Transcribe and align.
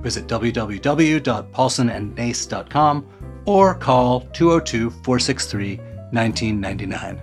Visit 0.00 0.26
www.paulsonandnace.com 0.26 3.06
or 3.46 3.74
call 3.74 4.20
202 4.32 4.90
463 4.90 5.76
1999. 6.12 7.20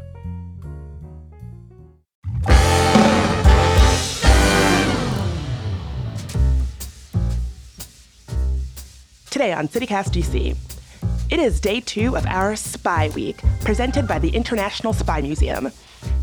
Today 9.29 9.51
on 9.53 9.67
CityCast 9.67 10.09
DC, 10.09 10.57
it 11.29 11.39
is 11.39 11.59
day 11.59 11.79
two 11.79 12.17
of 12.17 12.25
our 12.25 12.55
Spy 12.55 13.09
Week, 13.09 13.39
presented 13.61 14.07
by 14.07 14.17
the 14.17 14.29
International 14.29 14.93
Spy 14.93 15.21
Museum. 15.21 15.71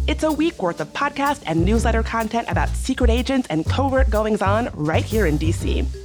It's 0.09 0.25
a 0.25 0.33
week 0.33 0.61
worth 0.61 0.81
of 0.81 0.93
podcast 0.93 1.45
and 1.47 1.65
newsletter 1.65 2.03
content 2.03 2.51
about 2.51 2.71
secret 2.71 3.11
agents 3.11 3.47
and 3.51 3.65
covert 3.65 4.11
goings 4.11 4.43
on 4.43 4.69
right 4.75 5.05
here 5.05 5.27
in 5.27 5.39
DC. 5.39 6.04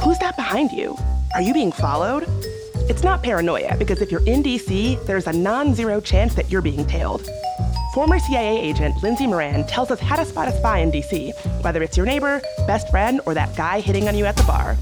Who's 0.00 0.18
that 0.18 0.36
behind 0.36 0.70
you? 0.70 0.96
Are 1.34 1.42
you 1.42 1.52
being 1.52 1.72
followed? 1.72 2.24
It's 2.88 3.02
not 3.02 3.22
paranoia, 3.22 3.76
because 3.76 4.00
if 4.00 4.12
you're 4.12 4.24
in 4.26 4.44
DC, 4.44 5.04
there's 5.06 5.26
a 5.26 5.32
non 5.32 5.74
zero 5.74 6.00
chance 6.00 6.34
that 6.34 6.50
you're 6.50 6.62
being 6.62 6.86
tailed. 6.86 7.28
Former 7.94 8.20
CIA 8.20 8.60
agent 8.60 9.02
Lindsay 9.02 9.26
Moran 9.26 9.66
tells 9.66 9.90
us 9.90 9.98
how 9.98 10.14
to 10.14 10.24
spot 10.24 10.46
a 10.46 10.52
spy 10.52 10.78
in 10.78 10.92
DC, 10.92 11.32
whether 11.64 11.82
it's 11.82 11.96
your 11.96 12.06
neighbor, 12.06 12.40
best 12.66 12.88
friend, 12.90 13.20
or 13.26 13.34
that 13.34 13.56
guy 13.56 13.80
hitting 13.80 14.06
on 14.06 14.16
you 14.16 14.24
at 14.24 14.36
the 14.36 14.44
bar. 14.44 14.76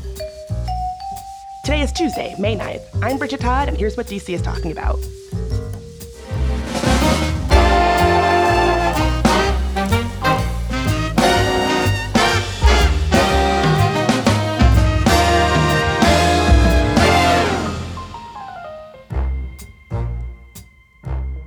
Today 1.64 1.80
is 1.80 1.92
Tuesday, 1.92 2.34
May 2.38 2.54
9th. 2.54 2.82
I'm 3.02 3.16
Bridget 3.16 3.40
Todd, 3.40 3.68
and 3.68 3.76
here's 3.76 3.96
what 3.96 4.06
DC 4.06 4.34
is 4.34 4.42
talking 4.42 4.70
about. 4.70 4.98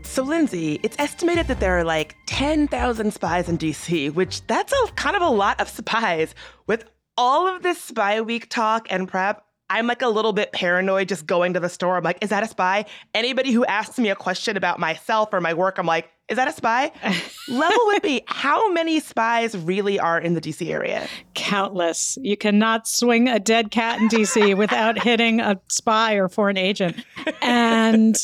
So, 0.09 0.23
Lindsay, 0.23 0.79
it's 0.81 0.97
estimated 0.97 1.47
that 1.49 1.59
there 1.59 1.77
are 1.77 1.83
like 1.83 2.15
10,000 2.25 3.13
spies 3.13 3.47
in 3.47 3.59
DC, 3.59 4.11
which 4.15 4.45
that's 4.47 4.73
a 4.73 4.91
kind 4.93 5.15
of 5.15 5.21
a 5.21 5.29
lot 5.29 5.61
of 5.61 5.69
spies. 5.69 6.33
With 6.65 6.85
all 7.15 7.47
of 7.47 7.61
this 7.61 7.79
spy 7.79 8.19
week 8.19 8.49
talk 8.49 8.87
and 8.89 9.07
prep, 9.07 9.45
I'm 9.69 9.85
like 9.85 10.01
a 10.01 10.07
little 10.07 10.33
bit 10.33 10.51
paranoid 10.51 11.09
just 11.09 11.27
going 11.27 11.53
to 11.53 11.59
the 11.59 11.69
store. 11.69 11.95
I'm 11.95 12.03
like, 12.03 12.17
is 12.21 12.31
that 12.31 12.41
a 12.41 12.47
spy? 12.47 12.85
Anybody 13.13 13.51
who 13.51 13.63
asks 13.65 13.99
me 13.99 14.09
a 14.09 14.15
question 14.15 14.57
about 14.57 14.79
myself 14.79 15.29
or 15.31 15.41
my 15.41 15.53
work, 15.53 15.77
I'm 15.77 15.85
like, 15.85 16.09
is 16.27 16.37
that 16.37 16.47
a 16.47 16.53
spy? 16.53 16.91
Level 17.47 17.87
with 17.87 18.03
me. 18.03 18.23
How 18.25 18.71
many 18.71 18.99
spies 18.99 19.55
really 19.55 19.99
are 19.99 20.19
in 20.19 20.33
the 20.33 20.41
DC 20.41 20.71
area? 20.71 21.07
Countless. 21.35 22.17
You 22.19 22.35
cannot 22.35 22.87
swing 22.87 23.29
a 23.29 23.39
dead 23.39 23.69
cat 23.69 23.99
in 23.99 24.09
DC 24.09 24.57
without 24.57 24.97
hitting 24.97 25.39
a 25.39 25.61
spy 25.69 26.15
or 26.15 26.27
foreign 26.27 26.57
agent. 26.57 26.97
And 27.41 28.17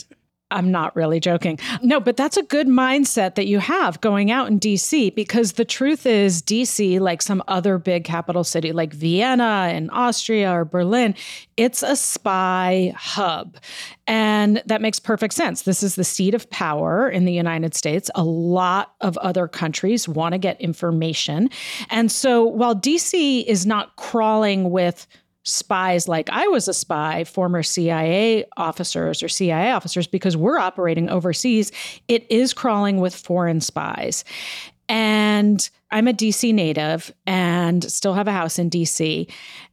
I'm 0.52 0.70
not 0.70 0.96
really 0.96 1.20
joking. 1.20 1.60
No, 1.82 2.00
but 2.00 2.18
that's 2.18 2.38
a 2.38 2.44
good 2.44 2.68
mindset 2.68 3.34
that 3.36 3.48
you 3.48 3.58
have 3.58 4.00
going 4.02 4.30
out 4.30 4.48
in 4.48 4.60
DC 4.60 5.16
because 5.16 5.54
the 5.54 5.66
truth 5.66 6.06
is, 6.06 6.42
DC, 6.42 7.00
like 7.00 7.24
some 7.24 7.44
other 7.48 7.80
big 7.80 8.04
capital 8.04 8.44
city 8.44 8.72
like 8.72 8.94
Vienna 8.94 9.70
and 9.72 9.90
Austria 9.90 10.52
or 10.52 10.64
Berlin, 10.64 11.16
it's 11.58 11.82
a 11.82 11.96
spy 11.96 12.94
hub. 12.96 13.58
And 14.06 14.62
that 14.68 14.84
makes 14.84 15.00
perfect 15.00 15.34
sense. 15.34 15.64
This 15.64 15.82
is 15.82 15.96
the 15.96 16.04
seat 16.04 16.36
of 16.36 16.48
power 16.52 17.10
in 17.10 17.26
the 17.26 17.34
United 17.34 17.74
States. 17.74 18.12
A 18.14 18.24
lot 18.24 18.94
of 19.02 19.18
other 19.18 19.48
countries 19.48 20.08
want 20.08 20.34
to 20.34 20.38
get 20.38 20.62
information. 20.62 21.50
And 21.90 22.12
so 22.12 22.44
while 22.44 22.76
DC 22.76 23.44
is 23.46 23.66
not 23.66 23.96
crawling 23.96 24.70
with 24.70 25.08
spies 25.46 26.08
like 26.08 26.30
I 26.32 26.48
was 26.48 26.68
a 26.68 26.74
spy, 26.74 27.24
former 27.24 27.64
CIA 27.64 28.46
officers 28.58 29.24
or 29.24 29.30
CIA 29.30 29.72
officers, 29.72 30.08
because 30.08 30.36
we're 30.36 30.58
operating 30.58 31.10
overseas, 31.10 31.72
it 32.08 32.30
is 32.30 32.54
crawling 32.54 33.00
with 33.00 33.16
foreign 33.16 33.62
spies. 33.62 34.26
And 34.90 35.68
I'm 35.92 36.08
a 36.08 36.14
DC 36.14 36.54
native 36.54 37.14
and 37.26 37.84
still 37.90 38.14
have 38.14 38.28
a 38.28 38.32
house 38.32 38.60
in 38.60 38.70
DC. 38.70 39.32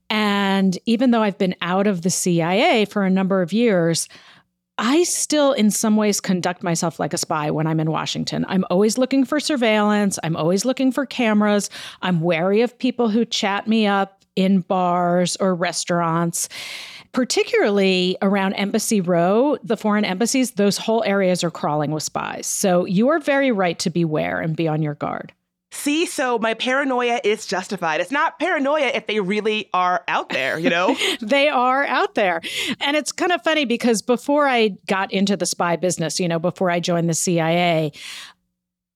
And 0.08 0.78
even 0.86 1.10
though 1.10 1.22
I've 1.22 1.38
been 1.38 1.56
out 1.62 1.86
of 1.86 2.02
the 2.02 2.10
CIA 2.10 2.84
for 2.84 3.04
a 3.04 3.10
number 3.10 3.42
of 3.42 3.52
years, 3.52 4.08
I 4.78 5.04
still, 5.04 5.52
in 5.52 5.70
some 5.70 5.96
ways, 5.96 6.20
conduct 6.20 6.62
myself 6.62 6.98
like 6.98 7.12
a 7.12 7.18
spy 7.18 7.50
when 7.50 7.66
I'm 7.66 7.80
in 7.80 7.90
Washington. 7.90 8.44
I'm 8.48 8.64
always 8.70 8.98
looking 8.98 9.24
for 9.24 9.38
surveillance. 9.38 10.18
I'm 10.22 10.36
always 10.36 10.64
looking 10.64 10.92
for 10.92 11.06
cameras. 11.06 11.70
I'm 12.00 12.20
wary 12.20 12.62
of 12.62 12.78
people 12.78 13.08
who 13.08 13.24
chat 13.24 13.66
me 13.66 13.86
up 13.86 14.21
in 14.36 14.60
bars 14.60 15.36
or 15.36 15.54
restaurants 15.54 16.48
particularly 17.12 18.16
around 18.22 18.54
Embassy 18.54 19.00
Row, 19.00 19.58
the 19.62 19.76
foreign 19.76 20.04
embassies, 20.04 20.52
those 20.52 20.78
whole 20.78 21.04
areas 21.04 21.44
are 21.44 21.50
crawling 21.50 21.90
with 21.90 22.02
spies. 22.02 22.46
So 22.46 22.86
you 22.86 23.08
are 23.08 23.18
very 23.18 23.52
right 23.52 23.78
to 23.80 23.90
beware 23.90 24.40
and 24.40 24.56
be 24.56 24.66
on 24.66 24.82
your 24.82 24.94
guard. 24.94 25.32
See, 25.74 26.04
so 26.04 26.38
my 26.38 26.52
paranoia 26.52 27.18
is 27.24 27.46
justified. 27.46 28.02
It's 28.02 28.10
not 28.10 28.38
paranoia 28.38 28.88
if 28.88 29.06
they 29.06 29.20
really 29.20 29.70
are 29.72 30.04
out 30.06 30.28
there, 30.28 30.58
you 30.58 30.68
know? 30.68 30.94
they 31.22 31.48
are 31.48 31.86
out 31.86 32.14
there. 32.14 32.42
And 32.80 32.94
it's 32.94 33.10
kind 33.10 33.32
of 33.32 33.42
funny 33.42 33.64
because 33.64 34.02
before 34.02 34.46
I 34.46 34.76
got 34.86 35.10
into 35.12 35.34
the 35.34 35.46
spy 35.46 35.76
business, 35.76 36.20
you 36.20 36.28
know, 36.28 36.38
before 36.38 36.70
I 36.70 36.78
joined 36.78 37.08
the 37.08 37.14
CIA, 37.14 37.92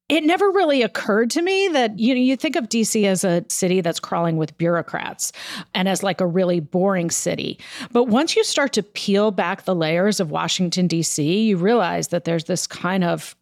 it 0.08 0.22
never 0.24 0.50
really 0.50 0.82
occurred 0.82 1.30
to 1.30 1.42
me 1.42 1.68
that 1.68 1.98
you 1.98 2.14
know 2.14 2.20
you 2.20 2.36
think 2.36 2.56
of 2.56 2.68
DC 2.68 3.04
as 3.04 3.24
a 3.24 3.44
city 3.48 3.80
that's 3.80 3.98
crawling 3.98 4.36
with 4.36 4.56
bureaucrats 4.56 5.32
and 5.74 5.88
as 5.88 6.02
like 6.02 6.20
a 6.20 6.26
really 6.26 6.60
boring 6.60 7.10
city. 7.10 7.58
But 7.90 8.04
once 8.04 8.36
you 8.36 8.44
start 8.44 8.72
to 8.74 8.82
peel 8.82 9.30
back 9.30 9.64
the 9.64 9.74
layers 9.74 10.20
of 10.20 10.30
Washington 10.30 10.88
DC, 10.88 11.46
you 11.46 11.56
realize 11.56 12.08
that 12.08 12.24
there's 12.24 12.44
this 12.44 12.66
kind 12.66 13.02
of 13.02 13.34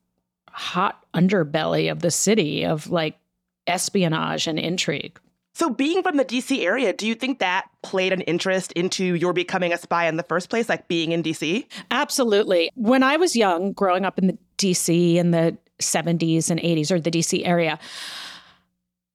hot 0.50 1.04
underbelly 1.14 1.90
of 1.90 2.00
the 2.00 2.10
city 2.10 2.64
of 2.64 2.88
like 2.88 3.18
espionage 3.66 4.46
and 4.46 4.58
intrigue. 4.58 5.18
So, 5.56 5.70
being 5.70 6.02
from 6.02 6.16
the 6.16 6.24
DC 6.24 6.64
area, 6.64 6.92
do 6.92 7.06
you 7.06 7.14
think 7.14 7.38
that 7.38 7.66
played 7.82 8.12
an 8.12 8.22
interest 8.22 8.72
into 8.72 9.14
your 9.14 9.32
becoming 9.32 9.72
a 9.72 9.78
spy 9.78 10.08
in 10.08 10.16
the 10.16 10.24
first 10.24 10.50
place, 10.50 10.68
like 10.68 10.88
being 10.88 11.12
in 11.12 11.22
DC? 11.22 11.66
Absolutely. 11.92 12.70
When 12.74 13.04
I 13.04 13.16
was 13.18 13.36
young, 13.36 13.72
growing 13.72 14.04
up 14.04 14.18
in 14.18 14.26
the 14.26 14.38
DC 14.58 15.14
in 15.14 15.30
the 15.30 15.56
70s 15.80 16.50
and 16.50 16.60
80s 16.60 16.90
or 16.90 17.00
the 17.00 17.10
DC 17.10 17.46
area. 17.46 17.78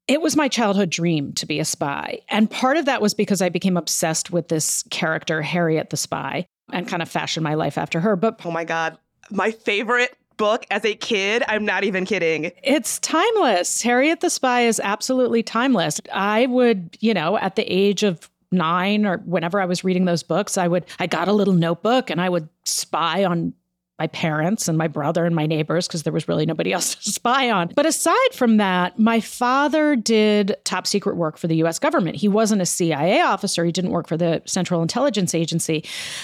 It 0.08 0.22
was 0.22 0.36
my 0.36 0.47
childhood 0.47 0.90
dream 0.90 1.34
to 1.34 1.46
be 1.46 1.59
a 1.59 1.66
spy. 1.66 2.20
And 2.30 2.50
part 2.50 2.78
of 2.78 2.86
that 2.86 3.02
was 3.02 3.14
because 3.14 3.42
I 3.42 3.50
became 3.50 3.78
obsessed 3.78 4.31
with 4.31 4.47
this 4.47 4.84
character, 4.90 5.42
Harriet 5.42 5.92
the 5.92 5.98
Spy, 5.98 6.48
and 6.72 6.88
kind 6.88 7.03
of 7.03 7.09
fashioned 7.09 7.44
my 7.44 7.53
life 7.53 7.78
after 7.78 8.00
her. 8.00 8.16
But 8.16 8.42
oh 8.44 8.52
my 8.52 8.64
God, 8.64 8.98
my 9.30 9.52
favorite 9.52 10.18
book 10.40 10.66
as 10.72 10.84
a 10.86 10.96
kid. 10.96 11.44
I'm 11.48 11.66
not 11.66 11.84
even 11.84 12.06
kidding. 12.06 12.52
It's 12.64 12.98
timeless. 13.00 13.84
Harriet 13.84 14.22
the 14.22 14.31
Spy 14.31 14.62
is 14.62 14.80
absolutely 14.84 15.44
timeless. 15.44 16.02
I 16.12 16.48
would, 16.48 16.98
you 17.02 17.14
know, 17.14 17.38
at 17.38 17.56
the 17.56 17.72
age 17.72 18.02
of 18.02 18.31
nine 18.52 19.06
or 19.06 19.18
whenever 19.25 19.62
I 19.62 19.66
was 19.66 19.84
reading 19.84 20.06
those 20.06 20.24
books, 20.24 20.58
I 20.58 20.68
would, 20.68 20.86
I 20.98 21.06
got 21.06 21.28
a 21.28 21.34
little 21.34 21.53
notebook 21.53 22.09
and 22.09 22.19
I 22.19 22.30
would 22.30 22.50
spy 22.66 23.24
on 23.25 23.54
my 24.00 24.07
parents 24.07 24.68
and 24.68 24.78
my 24.78 24.88
brother 24.88 25.25
and 25.25 25.36
my 25.36 25.46
neighbors 25.46 25.88
because 25.88 26.04
there 26.04 26.13
was 26.13 26.28
really 26.28 26.46
nobody 26.46 26.74
else 26.80 26.96
to 26.96 27.12
spy 27.12 27.51
on. 27.51 27.72
But 27.75 27.86
aside 27.86 28.34
from 28.34 28.57
that, 28.57 28.98
my 28.98 29.19
father 29.19 29.96
did 29.96 30.56
top 30.63 30.88
secret 30.88 31.16
work 31.16 31.38
for 31.38 31.48
the 31.48 31.56
US 31.63 31.78
government. 31.80 32.16
He 32.16 32.28
wasn't 32.28 32.62
a 32.62 32.66
CIA 32.66 33.22
officer, 33.22 33.66
he 33.66 33.72
didn't 33.72 33.92
work 33.92 34.07
for 34.07 34.18
the 34.18 34.42
Central 34.46 34.81
Intelligence 34.81 35.36
Agency, 35.36 35.84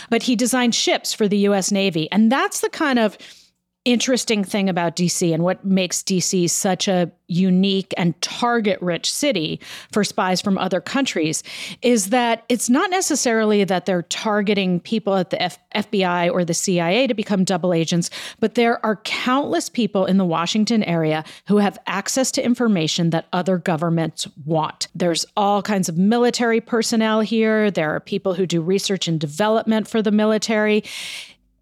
but 0.10 0.24
he 0.24 0.36
designed 0.36 0.74
ships 0.74 1.14
for 1.14 1.28
the 1.28 1.38
US 1.40 1.72
Navy. 1.72 2.10
And 2.12 2.32
that's 2.32 2.62
the 2.62 2.70
kind 2.70 3.00
of 3.00 3.18
interesting 3.86 4.44
thing 4.44 4.68
about 4.68 4.96
DC 4.96 5.32
and 5.32 5.44
what 5.44 5.64
makes 5.64 6.02
DC 6.02 6.50
such 6.50 6.88
a 6.88 7.12
unique 7.28 7.94
and 7.98 8.20
target 8.22 8.80
rich 8.82 9.12
city 9.12 9.60
for 9.92 10.04
spies 10.04 10.42
from 10.42 10.58
other 10.58 10.82
countries 10.82 11.44
is 11.84 12.10
that 12.10 12.44
it's 12.50 12.70
not 12.70 12.90
necessarily 12.90 13.64
that 13.64 13.86
they're 13.86 14.02
targeting 14.04 14.80
people 14.80 15.16
at 15.16 15.30
the 15.30 15.42
F- 15.42 15.60
FBI 15.76 16.32
or 16.32 16.44
the 16.44 16.54
CIA 16.54 17.06
to 17.06 17.14
become 17.14 17.44
double 17.44 17.74
agents, 17.74 18.10
but 18.40 18.56
there 18.56 18.84
are 18.84 18.98
countless 18.98 19.70
people 19.70 20.06
in 20.06 20.18
the 20.18 20.26
Washington 20.26 20.84
area 20.84 21.24
who 21.48 21.58
have 21.58 21.78
access 21.86 22.32
to 22.32 22.44
information 22.44 23.12
that 23.12 23.28
other 23.34 23.58
governments 23.58 24.28
want. 24.46 24.88
There's 24.96 25.26
all 25.38 25.62
kinds 25.62 25.90
of 25.90 25.98
military 25.98 26.60
personnel 26.60 27.22
here, 27.22 27.70
there 27.70 27.96
are 27.96 28.00
people 28.00 28.34
who 28.34 28.48
do 28.48 28.62
research 28.62 29.08
and 29.08 29.20
development 29.20 29.88
for 29.88 30.02
the 30.02 30.12
military 30.12 30.84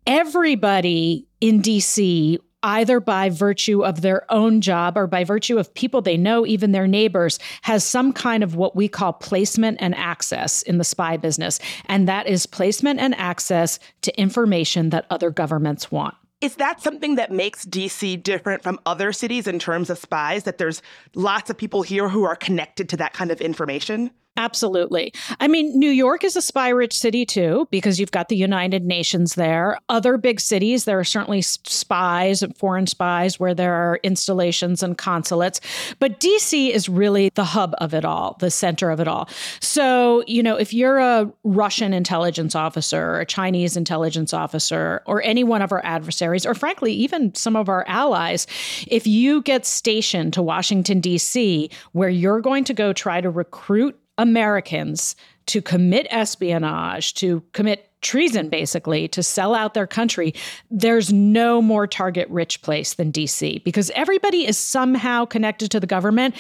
everybody 0.06 1.26
in 1.44 1.62
DC 1.62 2.40
either 2.66 3.02
by 3.02 3.30
virtue 3.30 3.84
of 3.84 4.00
their 4.00 4.26
own 4.32 4.62
job 4.62 4.98
or 4.98 5.06
by 5.06 5.26
virtue 5.26 5.58
of 5.58 5.74
people 5.74 6.02
they 6.02 6.16
know, 6.16 6.46
even 6.46 6.72
their 6.72 6.88
neighbors, 6.88 7.38
has 7.64 7.84
some 7.84 8.14
kind 8.14 8.42
of 8.42 8.56
what 8.56 8.78
we 8.78 8.88
call 8.88 9.12
placement 9.12 9.78
and 9.82 9.94
access 9.96 10.62
in 10.62 10.78
the 10.78 10.86
spy 10.86 11.18
business. 11.18 11.60
And 11.88 12.08
that 12.08 12.28
is 12.28 12.46
placement 12.46 13.02
and 13.02 13.14
access 13.16 13.78
to 14.04 14.18
information 14.18 14.92
that 14.92 15.06
other 15.10 15.30
governments 15.30 15.92
want. 15.92 16.16
Is 16.40 16.56
that 16.56 16.82
something 16.82 17.16
that 17.16 17.30
makes 17.30 17.66
DC 17.66 18.24
different 18.24 18.64
from 18.64 18.80
other 18.86 19.12
cities 19.12 19.46
in 19.46 19.60
terms 19.60 19.90
of 19.90 19.98
spies? 19.98 20.44
That 20.44 20.60
there's 20.60 20.82
lots 21.16 21.50
of 21.50 21.58
people 21.58 21.82
here 21.82 22.08
who 22.08 22.24
are 22.24 22.38
connected 22.38 22.88
to 22.90 22.98
that 22.98 23.12
kind 23.12 23.32
of 23.32 23.42
information? 23.42 24.12
Absolutely. 24.36 25.14
I 25.40 25.48
mean, 25.48 25.78
New 25.78 25.92
York 25.92 26.24
is 26.24 26.36
a 26.36 26.42
spy 26.42 26.70
rich 26.70 26.98
city 26.98 27.26
too, 27.26 27.68
because 27.72 28.00
you've 28.00 28.12
got 28.12 28.30
the 28.30 28.36
United 28.36 28.84
Nations 28.84 29.36
there. 29.36 29.78
Other 29.90 30.18
big 30.18 30.40
cities, 30.40 30.86
there 30.86 31.00
are 31.00 31.04
certainly 31.04 31.42
spies, 31.42 32.42
and 32.42 32.56
foreign 32.58 32.88
spies, 32.88 33.40
where 33.40 33.54
there 33.54 33.74
are 33.74 34.00
installations 34.04 34.82
and 34.82 34.98
consulates. 34.98 35.62
But 36.00 36.20
DC 36.20 36.72
is 36.72 36.90
really 36.90 37.30
the 37.36 37.44
hub 37.44 37.76
of 37.78 37.94
it 37.94 38.06
all, 38.06 38.38
the 38.40 38.52
center 38.52 38.90
of 38.90 39.00
it 39.00 39.08
all. 39.08 39.30
So, 39.60 40.24
you 40.28 40.42
know, 40.42 40.56
if 40.56 40.74
you're 40.74 41.00
a 41.00 41.32
Russian 41.44 41.94
intelligence 41.94 42.56
officer 42.56 43.14
a 43.20 43.26
Chinese 43.26 43.76
intelligence 43.78 44.34
officer 44.34 45.02
or 45.06 45.22
any 45.24 45.44
one 45.44 45.62
of 45.62 45.72
our 45.72 45.84
adversaries, 45.86 46.46
or 46.46 46.54
frankly, 46.54 46.94
even 46.94 47.34
some 47.36 47.56
of 47.56 47.70
our 47.70 47.86
allies, 47.88 48.48
if 48.88 49.08
you 49.08 49.42
get 49.42 49.66
stationed 49.66 50.34
to 50.34 50.42
Washington, 50.42 51.00
D.C., 51.00 51.70
where 51.94 52.10
you're 52.10 52.42
going 52.42 52.64
to 52.66 52.74
go 52.74 52.94
try 52.94 53.22
to 53.22 53.30
recruit 53.30 53.98
Americans 54.18 55.16
to 55.48 55.62
commit 55.62 56.08
espionage, 56.10 57.14
to 57.16 57.44
commit 57.54 57.90
treason, 58.04 58.50
basically, 58.50 59.08
to 59.08 59.24
sell 59.24 59.56
out 59.56 59.74
their 59.74 59.88
country, 59.88 60.34
there's 60.70 61.12
no 61.12 61.62
more 61.62 61.88
target 61.88 62.30
rich 62.30 62.62
place 62.62 62.94
than 62.94 63.12
DC 63.12 63.64
because 63.64 63.90
everybody 63.92 64.46
is 64.46 64.58
somehow 64.58 65.26
connected 65.26 65.72
to 65.72 65.80
the 65.80 65.88
government. 65.88 66.36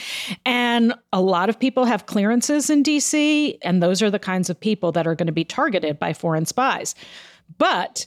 And 0.46 0.94
a 1.12 1.22
lot 1.22 1.50
of 1.50 1.60
people 1.60 1.86
have 1.86 2.06
clearances 2.06 2.70
in 2.70 2.84
DC, 2.84 3.58
and 3.62 3.81
those 3.81 4.02
are 4.02 4.12
the 4.12 4.19
kinds 4.19 4.50
of 4.50 4.60
people 4.60 4.92
that 4.92 5.08
are 5.08 5.16
going 5.16 5.28
to 5.28 5.34
be 5.34 5.46
targeted 5.46 5.98
by 5.98 6.14
foreign 6.14 6.46
spies. 6.46 6.96
But 7.58 8.06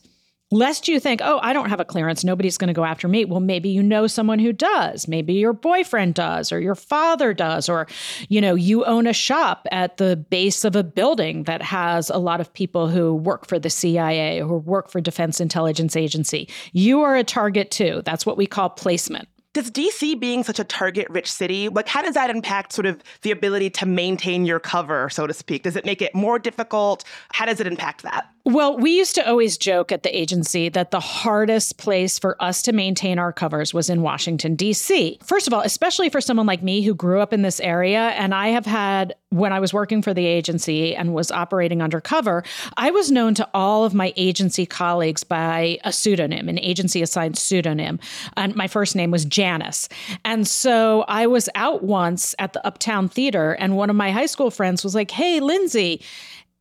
lest 0.51 0.87
you 0.87 1.01
think, 1.01 1.21
oh, 1.25 1.41
I 1.43 1.53
don't 1.53 1.69
have 1.69 1.81
a 1.81 1.85
clearance, 1.85 2.23
nobody's 2.23 2.57
going 2.57 2.69
to 2.69 2.75
go 2.75 2.85
after 2.85 3.09
me. 3.09 3.25
Well, 3.25 3.41
maybe 3.41 3.69
you 3.69 3.83
know 3.83 4.07
someone 4.07 4.39
who 4.39 4.53
does. 4.53 5.09
Maybe 5.09 5.35
your 5.35 5.53
boyfriend 5.53 6.15
does, 6.15 6.53
or 6.53 6.61
your 6.61 6.75
father 6.75 7.35
does, 7.35 7.69
or, 7.69 7.87
you 8.29 8.41
know, 8.41 8.55
you 8.55 8.85
own 8.85 9.07
a 9.07 9.13
shop 9.13 9.67
at 9.73 9.97
the 9.97 10.17
base 10.17 10.65
of 10.65 10.77
a 10.77 10.85
building 10.85 11.45
that 11.45 11.63
has 11.63 12.11
a 12.11 12.19
lot 12.19 12.41
of 12.41 12.53
people 12.53 12.89
who 12.89 13.15
work 13.15 13.47
for 13.47 13.59
the 13.59 13.71
CIA 13.71 14.41
or 14.41 14.59
work 14.59 14.91
for 14.91 15.01
Defense 15.01 15.41
Intelligence 15.41 15.97
Agency. 15.97 16.49
You 16.73 17.03
are 17.03 17.17
a 17.17 17.25
target 17.25 17.71
too. 17.71 18.03
That's 18.05 18.25
what 18.25 18.37
we 18.37 18.47
call 18.47 18.71
placement. 18.71 19.29
Does 19.53 19.71
DC 19.71 20.21
being 20.21 20.45
such 20.45 20.59
a 20.59 20.65
target 20.65 21.09
rich 21.09 21.33
city, 21.33 21.71
like 21.71 21.89
how 21.89 22.03
does 22.03 22.15
that 22.15 22.29
impact 22.29 22.75
sort 22.75 22.85
of 22.85 23.03
the 23.23 23.31
ability 23.31 23.71
to 23.71 23.87
maintain 23.87 24.45
your 24.45 24.61
cover, 24.61 25.09
so 25.09 25.27
to 25.27 25.33
speak? 25.33 25.63
Does 25.63 25.77
it 25.77 25.87
make 25.87 26.03
it 26.03 26.15
more 26.15 26.39
difficult? 26.39 27.05
How 27.31 27.47
does 27.47 27.59
it 27.59 27.67
impact 27.67 28.03
that? 28.03 28.31
Well, 28.49 28.79
we 28.79 28.97
used 28.97 29.17
to 29.17 29.29
always 29.29 29.59
joke 29.59 29.91
at 29.91 30.05
the 30.05 30.17
agency 30.17 30.69
that 30.69 30.93
the 30.93 31.01
hardest 31.01 31.79
place 31.79 32.17
for 32.17 32.41
us 32.41 32.63
to 32.63 32.73
maintain 32.73 33.19
our 33.19 33.33
covers 33.33 33.75
was 33.75 33.91
in 33.91 34.03
Washington, 34.03 34.55
D.C. 34.55 35.19
First 35.25 35.49
of 35.49 35.53
all, 35.53 35.63
especially 35.63 36.09
for 36.11 36.21
someone 36.21 36.47
like 36.47 36.63
me 36.63 36.83
who 36.83 36.95
grew 36.95 37.21
up 37.21 37.33
in 37.33 37.43
this 37.43 37.59
area, 37.59 38.11
and 38.11 38.33
I 38.33 38.51
have 38.51 38.65
had, 38.65 39.17
when 39.31 39.53
I 39.53 39.59
was 39.59 39.75
working 39.75 40.01
for 40.01 40.15
the 40.15 40.27
agency 40.27 40.95
and 40.95 41.13
was 41.13 41.33
operating 41.33 41.83
undercover, 41.83 42.45
I 42.77 42.93
was 42.93 43.11
known 43.11 43.35
to 43.35 43.49
all 43.53 43.85
of 43.85 43.95
my 43.95 44.13
agency 44.15 44.65
colleagues 44.65 45.25
by 45.25 45.81
a 45.83 45.93
pseudonym, 45.93 46.49
an 46.49 46.61
agency 46.61 47.03
assigned 47.03 47.37
pseudonym. 47.37 47.99
And 48.37 48.55
my 48.55 48.69
first 48.69 48.95
name 48.95 49.11
was 49.11 49.25
Janice. 49.25 49.89
And 50.25 50.47
so 50.47 51.05
I 51.09 51.27
was 51.27 51.49
out 51.57 51.83
once 51.83 52.33
at 52.39 52.53
the 52.53 52.65
Uptown 52.65 53.09
Theater, 53.09 53.55
and 53.55 53.77
one 53.77 53.91
of 53.91 53.97
my 53.97 54.13
high 54.13 54.27
school 54.27 54.53
friends 54.53 54.85
was 54.85 54.95
like, 54.95 55.11
Hey, 55.11 55.41
Lindsay. 55.41 56.01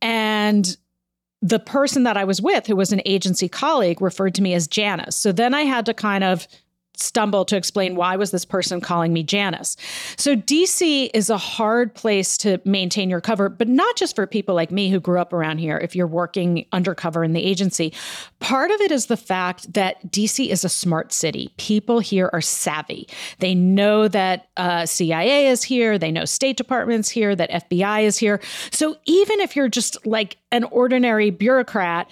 And 0.02 0.76
the 1.42 1.58
person 1.58 2.04
that 2.04 2.16
I 2.16 2.24
was 2.24 2.40
with, 2.40 2.66
who 2.66 2.76
was 2.76 2.92
an 2.92 3.02
agency 3.04 3.48
colleague, 3.48 4.00
referred 4.00 4.34
to 4.36 4.42
me 4.42 4.54
as 4.54 4.66
Janice. 4.66 5.16
So 5.16 5.32
then 5.32 5.54
I 5.54 5.62
had 5.62 5.86
to 5.86 5.94
kind 5.94 6.24
of 6.24 6.48
stumble 6.96 7.44
to 7.44 7.56
explain 7.56 7.96
why 7.96 8.16
was 8.16 8.30
this 8.30 8.44
person 8.44 8.80
calling 8.80 9.12
me 9.12 9.22
Janice. 9.22 9.76
So 10.16 10.36
DC 10.36 11.10
is 11.14 11.30
a 11.30 11.38
hard 11.38 11.94
place 11.94 12.36
to 12.38 12.60
maintain 12.64 13.10
your 13.10 13.20
cover, 13.20 13.48
but 13.48 13.68
not 13.68 13.96
just 13.96 14.16
for 14.16 14.26
people 14.26 14.54
like 14.54 14.70
me 14.70 14.90
who 14.90 15.00
grew 15.00 15.20
up 15.20 15.32
around 15.32 15.58
here 15.58 15.78
if 15.78 15.94
you're 15.94 16.06
working 16.06 16.66
undercover 16.72 17.22
in 17.24 17.32
the 17.32 17.44
agency. 17.44 17.92
Part 18.40 18.70
of 18.70 18.80
it 18.80 18.90
is 18.90 19.06
the 19.06 19.16
fact 19.16 19.72
that 19.74 20.10
DC 20.10 20.48
is 20.48 20.64
a 20.64 20.68
smart 20.68 21.12
city. 21.12 21.52
People 21.56 22.00
here 22.00 22.30
are 22.32 22.40
savvy. 22.40 23.08
They 23.38 23.54
know 23.54 24.08
that 24.08 24.48
uh, 24.56 24.86
CIA 24.86 25.48
is 25.48 25.62
here, 25.62 25.98
they 25.98 26.10
know 26.10 26.24
State 26.24 26.56
Department's 26.56 27.08
here, 27.08 27.34
that 27.36 27.50
FBI 27.50 28.02
is 28.04 28.18
here. 28.18 28.40
So 28.70 28.96
even 29.04 29.40
if 29.40 29.56
you're 29.56 29.68
just 29.68 30.06
like 30.06 30.36
an 30.50 30.64
ordinary 30.64 31.30
bureaucrat, 31.30 32.10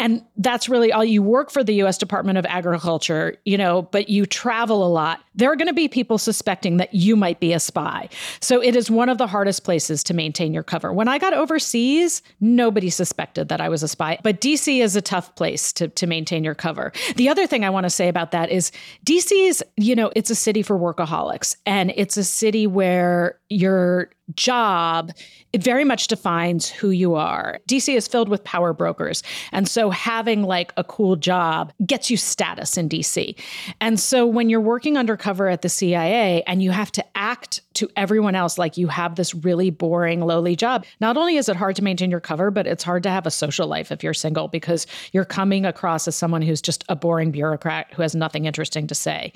and 0.00 0.24
that's 0.38 0.70
really 0.70 0.92
all 0.92 1.04
you 1.04 1.22
work 1.22 1.50
for 1.50 1.62
the 1.62 1.74
US 1.82 1.98
Department 1.98 2.38
of 2.38 2.46
Agriculture, 2.46 3.36
you 3.44 3.58
know, 3.58 3.82
but 3.82 4.08
you 4.08 4.24
travel 4.24 4.84
a 4.84 4.88
lot. 4.88 5.20
There 5.40 5.50
are 5.50 5.56
going 5.56 5.68
to 5.68 5.74
be 5.74 5.88
people 5.88 6.18
suspecting 6.18 6.76
that 6.76 6.92
you 6.92 7.16
might 7.16 7.40
be 7.40 7.54
a 7.54 7.60
spy. 7.60 8.10
So 8.40 8.62
it 8.62 8.76
is 8.76 8.90
one 8.90 9.08
of 9.08 9.16
the 9.16 9.26
hardest 9.26 9.64
places 9.64 10.04
to 10.04 10.14
maintain 10.14 10.52
your 10.52 10.62
cover. 10.62 10.92
When 10.92 11.08
I 11.08 11.16
got 11.16 11.32
overseas, 11.32 12.22
nobody 12.40 12.90
suspected 12.90 13.48
that 13.48 13.58
I 13.58 13.70
was 13.70 13.82
a 13.82 13.88
spy, 13.88 14.18
but 14.22 14.42
DC 14.42 14.82
is 14.82 14.96
a 14.96 15.00
tough 15.00 15.34
place 15.36 15.72
to 15.74 15.88
to 15.88 16.06
maintain 16.06 16.44
your 16.44 16.54
cover. 16.54 16.92
The 17.16 17.30
other 17.30 17.46
thing 17.46 17.64
I 17.64 17.70
want 17.70 17.84
to 17.84 17.90
say 17.90 18.08
about 18.08 18.32
that 18.32 18.50
is 18.50 18.70
DC 19.06 19.32
is, 19.48 19.64
you 19.78 19.96
know, 19.96 20.12
it's 20.14 20.28
a 20.28 20.34
city 20.34 20.62
for 20.62 20.78
workaholics 20.78 21.56
and 21.64 21.90
it's 21.96 22.18
a 22.18 22.24
city 22.24 22.66
where 22.66 23.38
your 23.48 24.10
job 24.36 25.12
it 25.52 25.64
very 25.64 25.84
much 25.84 26.06
defines 26.06 26.68
who 26.68 26.90
you 26.90 27.16
are. 27.16 27.58
DC 27.68 27.94
is 27.94 28.06
filled 28.06 28.28
with 28.28 28.44
power 28.44 28.72
brokers. 28.72 29.22
And 29.50 29.66
so 29.66 29.90
having 29.90 30.44
like 30.44 30.72
a 30.76 30.84
cool 30.84 31.16
job 31.16 31.72
gets 31.84 32.08
you 32.08 32.16
status 32.16 32.76
in 32.76 32.88
DC. 32.88 33.36
And 33.80 33.98
so 33.98 34.26
when 34.26 34.48
you're 34.48 34.60
working 34.60 34.96
undercover 34.96 35.29
at 35.30 35.62
the 35.62 35.68
CIA 35.68 36.42
and 36.46 36.62
you 36.62 36.70
have 36.70 36.90
to 36.92 37.04
act 37.16 37.62
to 37.74 37.88
everyone 37.96 38.34
else 38.34 38.58
like 38.58 38.76
you 38.76 38.88
have 38.88 39.14
this 39.14 39.34
really 39.34 39.70
boring, 39.70 40.20
lowly 40.20 40.56
job, 40.56 40.84
not 41.00 41.16
only 41.16 41.36
is 41.36 41.48
it 41.48 41.56
hard 41.56 41.76
to 41.76 41.84
maintain 41.84 42.10
your 42.10 42.20
cover, 42.20 42.50
but 42.50 42.66
it's 42.66 42.84
hard 42.84 43.02
to 43.04 43.10
have 43.10 43.26
a 43.26 43.30
social 43.30 43.66
life 43.66 43.92
if 43.92 44.02
you're 44.02 44.14
single 44.14 44.48
because 44.48 44.86
you're 45.12 45.24
coming 45.24 45.64
across 45.64 46.08
as 46.08 46.16
someone 46.16 46.42
who's 46.42 46.60
just 46.60 46.84
a 46.88 46.96
boring 46.96 47.30
bureaucrat 47.30 47.92
who 47.94 48.02
has 48.02 48.14
nothing 48.14 48.44
interesting 48.44 48.86
to 48.86 48.94
say. 48.94 49.32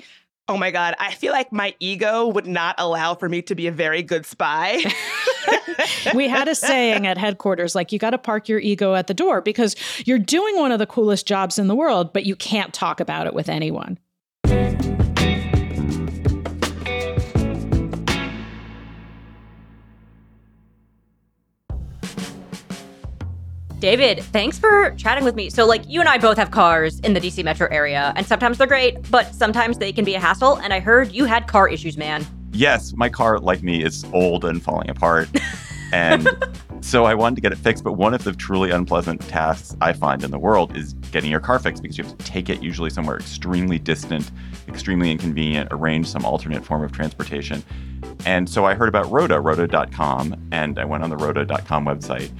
Oh 0.47 0.57
my 0.57 0.69
God. 0.69 0.93
I 0.99 1.11
feel 1.13 1.31
like 1.31 1.51
my 1.51 1.73
ego 1.79 2.27
would 2.27 2.45
not 2.45 2.75
allow 2.77 3.15
for 3.15 3.27
me 3.27 3.41
to 3.43 3.55
be 3.55 3.65
a 3.65 3.71
very 3.71 4.03
good 4.03 4.25
spy. 4.25 4.83
we 6.15 6.27
had 6.27 6.47
a 6.47 6.55
saying 6.55 7.07
at 7.07 7.17
headquarters 7.17 7.75
like, 7.75 7.91
you 7.91 7.99
got 7.99 8.11
to 8.11 8.17
park 8.17 8.47
your 8.47 8.59
ego 8.59 8.93
at 8.93 9.07
the 9.07 9.13
door 9.13 9.41
because 9.41 9.75
you're 10.05 10.19
doing 10.19 10.57
one 10.57 10.71
of 10.71 10.79
the 10.79 10.85
coolest 10.85 11.27
jobs 11.27 11.57
in 11.57 11.67
the 11.67 11.75
world, 11.75 12.13
but 12.13 12.25
you 12.25 12.35
can't 12.35 12.73
talk 12.73 12.99
about 12.99 13.27
it 13.27 13.33
with 13.33 13.49
anyone. 13.49 13.97
David, 23.85 24.23
thanks 24.23 24.57
for 24.57 24.95
chatting 24.97 25.23
with 25.23 25.35
me. 25.35 25.51
So, 25.51 25.67
like, 25.67 25.87
you 25.87 25.99
and 25.99 26.09
I 26.09 26.17
both 26.17 26.37
have 26.37 26.49
cars 26.49 26.99
in 27.01 27.13
the 27.13 27.21
DC 27.21 27.43
metro 27.43 27.67
area, 27.69 28.13
and 28.15 28.25
sometimes 28.25 28.57
they're 28.57 28.65
great, 28.65 29.11
but 29.11 29.35
sometimes 29.35 29.77
they 29.77 29.93
can 29.93 30.03
be 30.03 30.15
a 30.15 30.19
hassle. 30.19 30.55
And 30.55 30.73
I 30.73 30.79
heard 30.79 31.11
you 31.11 31.25
had 31.25 31.45
car 31.45 31.69
issues, 31.69 31.95
man. 31.95 32.25
Yes, 32.51 32.95
my 32.95 33.09
car, 33.09 33.37
like 33.37 33.61
me, 33.61 33.83
is 33.83 34.03
old 34.11 34.43
and 34.43 34.59
falling 34.59 34.89
apart. 34.89 35.29
and 35.93 36.27
so 36.81 37.05
I 37.05 37.13
wanted 37.13 37.35
to 37.35 37.41
get 37.41 37.51
it 37.51 37.59
fixed. 37.59 37.83
But 37.83 37.93
one 37.93 38.15
of 38.15 38.23
the 38.23 38.33
truly 38.33 38.71
unpleasant 38.71 39.21
tasks 39.21 39.77
I 39.81 39.93
find 39.93 40.23
in 40.23 40.31
the 40.31 40.39
world 40.39 40.75
is 40.75 40.93
getting 41.11 41.29
your 41.29 41.39
car 41.39 41.59
fixed 41.59 41.83
because 41.83 41.95
you 41.95 42.05
have 42.05 42.17
to 42.17 42.25
take 42.25 42.49
it 42.49 42.63
usually 42.63 42.89
somewhere 42.89 43.17
extremely 43.17 43.77
distant, 43.77 44.31
extremely 44.67 45.11
inconvenient, 45.11 45.69
arrange 45.71 46.07
some 46.07 46.25
alternate 46.25 46.65
form 46.65 46.81
of 46.81 46.91
transportation. 46.91 47.63
And 48.25 48.49
so 48.49 48.65
I 48.65 48.73
heard 48.73 48.89
about 48.89 49.11
Roda, 49.11 49.39
Roda.com, 49.39 50.47
and 50.51 50.79
I 50.79 50.85
went 50.85 51.03
on 51.03 51.11
the 51.11 51.17
Roda.com 51.17 51.85
website 51.85 52.31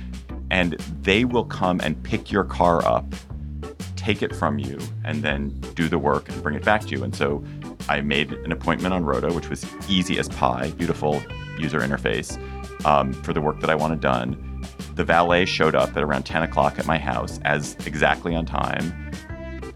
and 0.56 0.74
they 1.02 1.26
will 1.26 1.44
come 1.44 1.82
and 1.84 2.02
pick 2.04 2.32
your 2.32 2.46
car 2.46 2.82
up 2.86 3.06
take 4.06 4.22
it 4.22 4.36
from 4.36 4.60
you 4.60 4.78
and 5.04 5.24
then 5.24 5.50
do 5.74 5.90
the 5.90 5.98
work 5.98 6.30
and 6.30 6.44
bring 6.44 6.56
it 6.56 6.64
back 6.64 6.82
to 6.82 6.90
you. 6.90 7.04
And 7.04 7.16
so 7.16 7.44
I 7.90 8.02
made 8.02 8.32
an 8.32 8.52
appointment 8.52 8.94
on 8.94 9.04
Roda, 9.04 9.34
which 9.34 9.50
was 9.50 9.66
easy 9.90 10.20
as 10.20 10.30
pie, 10.30 10.70
beautiful 10.78 11.24
user 11.58 11.80
interface 11.80 12.38
um, 12.86 13.14
for 13.14 13.34
the 13.34 13.42
work 13.42 13.60
that 13.62 13.70
I 13.72 13.76
wanted 13.76 14.02
done. 14.02 14.62
The 14.94 15.04
valet 15.04 15.46
showed 15.46 15.74
up 15.74 15.98
at 15.98 16.04
around 16.04 16.24
10 16.24 16.44
o'clock 16.44 16.78
at 16.78 16.86
my 16.86 17.00
house 17.00 17.40
as 17.46 17.76
exactly 17.88 18.36
on 18.36 18.46
time. 18.46 19.12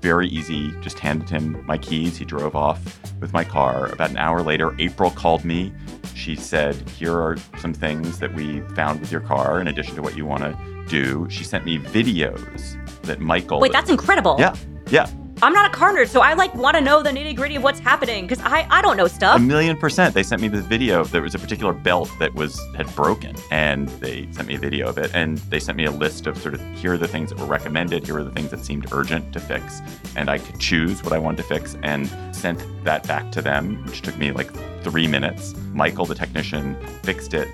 Very 0.02 0.28
easy, 0.28 0.72
just 0.80 1.00
handed 1.00 1.28
him 1.28 1.66
my 1.66 1.80
keys. 1.80 2.16
He 2.16 2.24
drove 2.24 2.56
off 2.56 3.00
with 3.20 3.34
my 3.34 3.44
car. 3.44 3.88
About 3.88 4.12
an 4.12 4.18
hour 4.18 4.44
later, 4.44 4.76
April 4.80 5.10
called 5.10 5.44
me. 5.44 5.74
She 6.20 6.36
said, 6.36 6.76
Here 6.90 7.14
are 7.14 7.38
some 7.60 7.74
things 7.74 8.20
that 8.20 8.34
we 8.36 8.60
found 8.76 9.00
with 9.00 9.10
your 9.10 9.22
car 9.22 9.62
in 9.62 9.70
addition 9.70 9.96
to 9.96 10.02
what 10.02 10.18
you 10.18 10.26
want 10.26 10.44
to 10.44 10.86
do. 10.90 11.26
She 11.30 11.46
sent 11.46 11.64
me 11.64 11.80
videos 11.80 12.76
that 13.04 13.22
Michael. 13.22 13.62
Wait, 13.62 13.72
that's 13.72 13.90
incredible. 13.90 14.36
Yeah, 14.38 14.54
yeah. 14.90 15.10
I'm 15.42 15.54
not 15.54 15.74
a 15.74 15.74
car 15.74 15.94
nerd, 15.94 16.10
so 16.10 16.20
I 16.20 16.34
like 16.34 16.54
want 16.54 16.76
to 16.76 16.82
know 16.82 17.02
the 17.02 17.12
nitty 17.12 17.34
gritty 17.38 17.56
of 17.56 17.64
what's 17.64 17.80
happening 17.80 18.28
because 18.28 18.44
I, 18.44 18.68
I 18.70 18.82
don't 18.82 18.98
know 18.98 19.08
stuff. 19.08 19.38
A 19.38 19.40
million 19.40 19.78
percent. 19.78 20.14
They 20.14 20.24
sent 20.24 20.42
me 20.42 20.50
this 20.50 20.66
video. 20.66 21.06
There 21.06 21.22
was 21.22 21.34
a 21.34 21.40
particular 21.40 21.72
belt 21.72 22.12
that 22.20 22.34
was 22.34 22.60
had 22.76 22.94
broken, 22.98 23.34
and 23.50 23.88
they 24.02 24.28
sent 24.34 24.50
me 24.50 24.56
a 24.56 24.60
video 24.60 24.90
of 24.90 24.98
it. 24.98 25.12
And 25.14 25.38
they 25.38 25.62
sent 25.62 25.78
me 25.78 25.86
a 25.86 25.92
list 25.92 26.28
of 26.28 26.38
sort 26.38 26.56
of 26.56 26.62
here 26.76 26.94
are 26.94 26.98
the 26.98 27.08
things 27.08 27.30
that 27.30 27.40
were 27.40 27.46
recommended. 27.46 28.06
Here 28.06 28.18
are 28.18 28.24
the 28.26 28.32
things 28.32 28.52
that 28.52 28.66
seemed 28.66 28.92
urgent 28.92 29.32
to 29.32 29.40
fix, 29.40 29.80
and 30.18 30.30
I 30.30 30.40
could 30.40 30.60
choose 30.60 31.02
what 31.02 31.14
I 31.14 31.18
wanted 31.18 31.38
to 31.38 31.44
fix 31.44 31.78
and 31.84 32.10
sent 32.36 32.62
that 32.84 33.08
back 33.08 33.32
to 33.32 33.42
them, 33.42 33.86
which 33.86 34.02
took 34.02 34.18
me 34.18 34.34
like 34.34 34.52
three 34.84 35.08
minutes. 35.08 35.54
Michael, 35.74 36.06
the 36.06 36.16
technician, 36.16 36.76
fixed 37.04 37.34
it. 37.34 37.48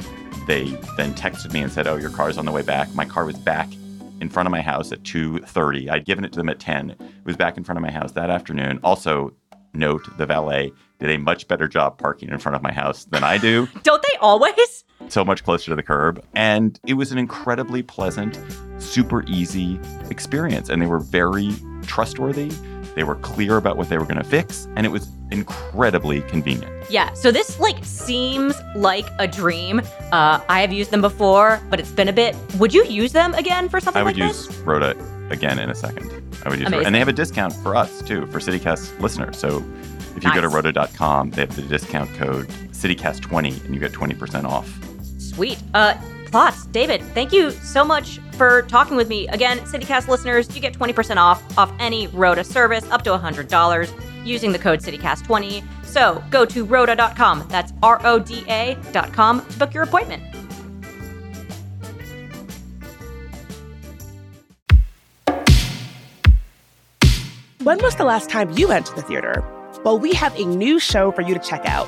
They 0.48 0.66
then 0.98 1.14
texted 1.16 1.54
me 1.54 1.62
and 1.62 1.72
said, 1.72 1.88
"Oh, 1.88 1.96
your 1.96 2.12
car's 2.12 2.38
on 2.38 2.46
the 2.46 2.52
way 2.52 2.62
back." 2.62 2.94
My 2.94 3.06
car 3.06 3.26
was 3.26 3.38
back 3.38 3.70
in 4.22 4.30
front 4.30 4.48
of 4.48 4.52
my 4.52 4.62
house 4.62 4.92
at 4.92 5.04
2:30. 5.04 5.90
I'd 5.90 6.06
given 6.06 6.24
it 6.24 6.32
to 6.34 6.38
them 6.38 6.50
at 6.50 6.60
10. 6.60 6.92
It 6.92 7.00
was 7.26 7.36
back 7.36 7.58
in 7.58 7.64
front 7.64 7.78
of 7.78 7.82
my 7.84 7.92
house 7.92 8.12
that 8.14 8.30
afternoon. 8.30 8.80
Also, 8.84 9.34
note 9.74 10.06
the 10.18 10.26
valet 10.26 10.72
did 11.00 11.10
a 11.10 11.18
much 11.18 11.48
better 11.48 11.68
job 11.68 11.98
parking 11.98 12.30
in 12.30 12.38
front 12.38 12.56
of 12.56 12.62
my 12.62 12.72
house 12.72 13.06
than 13.06 13.24
I 13.24 13.38
do, 13.38 13.68
Don't 13.84 14.02
they 14.02 14.18
always? 14.22 14.84
so 15.10 15.26
much 15.26 15.44
closer 15.44 15.66
to 15.72 15.76
the 15.76 15.84
curb. 15.84 16.24
And 16.36 16.80
it 16.88 16.94
was 16.94 17.12
an 17.12 17.18
incredibly 17.18 17.84
pleasant, 17.84 18.40
super 18.80 19.24
easy 19.28 19.78
experience 20.10 20.70
and 20.70 20.82
they 20.82 20.88
were 20.88 21.00
very 21.00 21.52
trustworthy. 21.84 22.50
They 22.96 23.04
were 23.04 23.16
clear 23.16 23.58
about 23.58 23.78
what 23.78 23.90
they 23.90 23.98
were 23.98 24.06
going 24.06 24.18
to 24.18 24.24
fix 24.24 24.68
and 24.76 24.86
it 24.86 24.90
was 24.90 25.08
incredibly 25.32 26.22
convenient. 26.24 26.72
Yeah, 26.90 27.14
so 27.14 27.32
this 27.32 27.60
like 27.60 27.84
seems 27.84 28.56
like 28.76 29.06
a 29.20 29.28
dream. 29.28 29.82
Uh, 30.12 30.40
I 30.48 30.62
have 30.62 30.72
used 30.72 30.92
them 30.92 31.02
before, 31.02 31.60
but 31.70 31.80
it's 31.80 31.92
been 31.92 32.08
a 32.10 32.14
bit. 32.14 32.36
Would 32.58 32.74
you 32.74 32.86
use 32.86 33.12
them 33.12 33.34
again 33.34 33.70
for 33.70 33.80
something 33.80 34.00
I 34.00 34.04
would 34.04 34.18
like 34.18 34.28
use 34.30 34.48
this? 34.48 34.58
Roda 34.60 34.96
again 35.30 35.60
in 35.60 35.70
a 35.70 35.76
second. 35.76 36.10
I 36.46 36.50
would 36.50 36.60
use 36.60 36.72
Roda. 36.72 36.86
And 36.86 36.94
they 36.96 37.00
have 37.00 37.08
a 37.08 37.14
discount 37.14 37.54
for 37.54 37.76
us 37.76 38.02
too, 38.02 38.26
for 38.28 38.40
CityCast 38.40 39.00
listeners. 39.00 39.38
So 39.38 39.64
if 40.16 40.24
you 40.24 40.34
go 40.34 40.42
to 40.42 40.48
Nice. 40.48 40.54
roda.com, 40.54 41.32
they 41.32 41.42
have 41.42 41.56
the 41.56 41.64
discount 41.64 42.14
code 42.14 42.48
CityCast20 42.72 43.66
and 43.66 43.74
you 43.74 43.80
get 43.80 43.92
20% 43.92 44.46
off. 44.46 44.72
Sweet. 45.20 45.58
Uh, 45.74 45.96
plots, 46.28 46.66
David, 46.68 47.02
thank 47.14 47.34
you 47.34 47.52
so 47.52 47.84
much 47.84 48.20
for 48.36 48.64
talking 48.64 48.96
with 48.98 49.10
me. 49.10 49.28
Again, 49.30 49.60
CityCast 49.60 50.08
listeners, 50.08 50.54
you 50.56 50.62
get 50.62 50.74
20% 50.74 51.18
off 51.18 51.58
off 51.58 51.72
any 51.80 52.08
Roda 52.08 52.44
service 52.44 52.90
up 52.92 53.02
to 53.04 53.10
$100 53.10 54.26
using 54.26 54.52
the 54.52 54.60
code 54.60 54.80
CityCast20. 54.80 55.64
So 55.84 56.24
go 56.30 56.46
to 56.46 56.66
roda.com, 56.66 57.48
that's 57.50 57.72
R 57.82 58.02
O 58.06 58.20
D 58.20 58.44
A.com, 58.48 59.46
to 59.46 59.58
book 59.60 59.74
your 59.74 59.84
appointment. 59.84 60.24
When 67.64 67.80
was 67.80 67.96
the 67.96 68.04
last 68.04 68.30
time 68.30 68.52
you 68.52 68.68
went 68.68 68.86
to 68.86 68.94
the 68.94 69.02
theater? 69.02 69.44
Well, 69.84 69.98
we 69.98 70.14
have 70.14 70.36
a 70.40 70.46
new 70.46 70.80
show 70.80 71.12
for 71.12 71.22
you 71.22 71.34
to 71.34 71.40
check 71.40 71.66
out. 71.66 71.88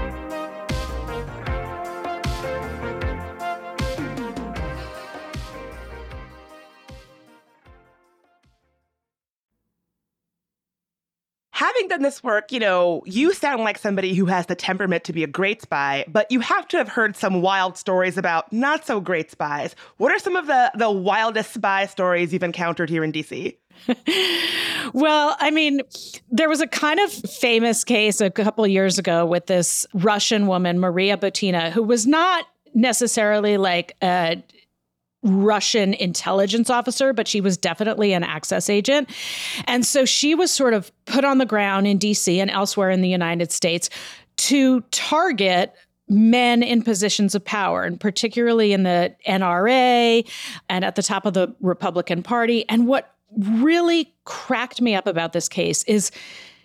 Having 11.81 11.89
done 11.89 12.03
this 12.03 12.23
work, 12.23 12.51
you 12.51 12.59
know, 12.59 13.01
you 13.07 13.33
sound 13.33 13.63
like 13.63 13.79
somebody 13.79 14.13
who 14.13 14.27
has 14.27 14.45
the 14.45 14.53
temperament 14.53 15.03
to 15.05 15.13
be 15.13 15.23
a 15.23 15.27
great 15.27 15.63
spy, 15.63 16.05
but 16.07 16.31
you 16.31 16.39
have 16.39 16.67
to 16.67 16.77
have 16.77 16.87
heard 16.87 17.15
some 17.15 17.41
wild 17.41 17.75
stories 17.75 18.19
about 18.19 18.53
not 18.53 18.85
so 18.85 19.01
great 19.01 19.31
spies. 19.31 19.75
What 19.97 20.11
are 20.11 20.19
some 20.19 20.35
of 20.35 20.45
the, 20.45 20.71
the 20.75 20.91
wildest 20.91 21.55
spy 21.55 21.87
stories 21.87 22.33
you've 22.33 22.43
encountered 22.43 22.87
here 22.87 23.03
in 23.03 23.11
DC? 23.11 23.57
Well, 24.93 25.37
I 25.39 25.51
mean, 25.51 25.81
there 26.31 26.49
was 26.49 26.59
a 26.59 26.67
kind 26.67 26.99
of 26.99 27.11
famous 27.11 27.83
case 27.83 28.19
a 28.19 28.29
couple 28.29 28.65
years 28.67 28.97
ago 28.99 29.25
with 29.25 29.45
this 29.45 29.85
Russian 29.93 30.47
woman, 30.47 30.79
Maria 30.79 31.17
Butina, 31.17 31.71
who 31.71 31.83
was 31.83 32.05
not 32.05 32.45
necessarily 32.73 33.57
like 33.57 33.95
a 34.01 34.43
Russian 35.23 35.93
intelligence 35.93 36.69
officer, 36.69 37.13
but 37.13 37.27
she 37.27 37.41
was 37.41 37.57
definitely 37.57 38.13
an 38.13 38.23
access 38.23 38.69
agent. 38.69 39.09
And 39.65 39.85
so 39.85 40.05
she 40.05 40.33
was 40.33 40.51
sort 40.51 40.73
of 40.73 40.91
put 41.05 41.23
on 41.23 41.37
the 41.37 41.45
ground 41.45 41.87
in 41.87 41.99
DC 41.99 42.37
and 42.37 42.49
elsewhere 42.49 42.89
in 42.89 43.01
the 43.01 43.09
United 43.09 43.51
States 43.51 43.89
to 44.37 44.81
target 44.91 45.73
men 46.07 46.61
in 46.63 46.81
positions 46.81 47.35
of 47.35 47.45
power, 47.45 47.83
and 47.83 47.99
particularly 47.99 48.73
in 48.73 48.83
the 48.83 49.15
NRA 49.27 50.29
and 50.69 50.83
at 50.83 50.95
the 50.95 51.03
top 51.03 51.25
of 51.25 51.33
the 51.33 51.55
Republican 51.61 52.21
Party. 52.21 52.67
And 52.67 52.87
what 52.87 53.15
really 53.37 54.13
cracked 54.25 54.81
me 54.81 54.93
up 54.95 55.07
about 55.07 55.31
this 55.33 55.47
case 55.47 55.83
is 55.85 56.11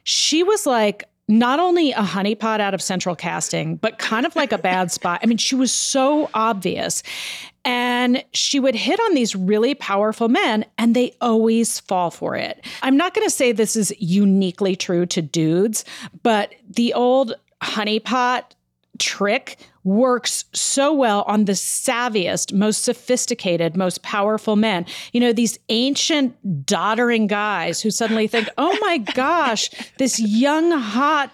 she 0.02 0.42
was 0.42 0.66
like 0.66 1.04
not 1.28 1.58
only 1.58 1.92
a 1.92 2.02
honeypot 2.02 2.60
out 2.60 2.74
of 2.74 2.80
central 2.80 3.16
casting, 3.16 3.76
but 3.76 3.98
kind 3.98 4.26
of 4.26 4.34
like 4.36 4.52
a 4.52 4.58
bad 4.58 4.92
spot. 4.92 5.20
I 5.22 5.26
mean, 5.26 5.38
she 5.38 5.54
was 5.54 5.72
so 5.72 6.30
obvious. 6.34 7.02
And 7.66 8.24
she 8.32 8.60
would 8.60 8.76
hit 8.76 9.00
on 9.00 9.14
these 9.14 9.34
really 9.34 9.74
powerful 9.74 10.28
men, 10.28 10.64
and 10.78 10.94
they 10.94 11.14
always 11.20 11.80
fall 11.80 12.12
for 12.12 12.36
it. 12.36 12.64
I'm 12.80 12.96
not 12.96 13.12
going 13.12 13.26
to 13.26 13.30
say 13.30 13.50
this 13.50 13.74
is 13.74 13.92
uniquely 13.98 14.76
true 14.76 15.04
to 15.06 15.20
dudes, 15.20 15.84
but 16.22 16.54
the 16.70 16.94
old 16.94 17.34
honeypot 17.60 18.44
trick 18.98 19.58
works 19.82 20.44
so 20.52 20.92
well 20.92 21.22
on 21.26 21.44
the 21.44 21.52
savviest, 21.52 22.52
most 22.52 22.82
sophisticated, 22.82 23.76
most 23.76 24.02
powerful 24.02 24.56
men. 24.56 24.86
You 25.12 25.20
know, 25.20 25.32
these 25.32 25.58
ancient, 25.68 26.66
doddering 26.66 27.26
guys 27.26 27.80
who 27.80 27.90
suddenly 27.90 28.28
think, 28.28 28.48
oh 28.58 28.76
my 28.80 28.98
gosh, 28.98 29.70
this 29.98 30.20
young, 30.20 30.70
hot, 30.70 31.32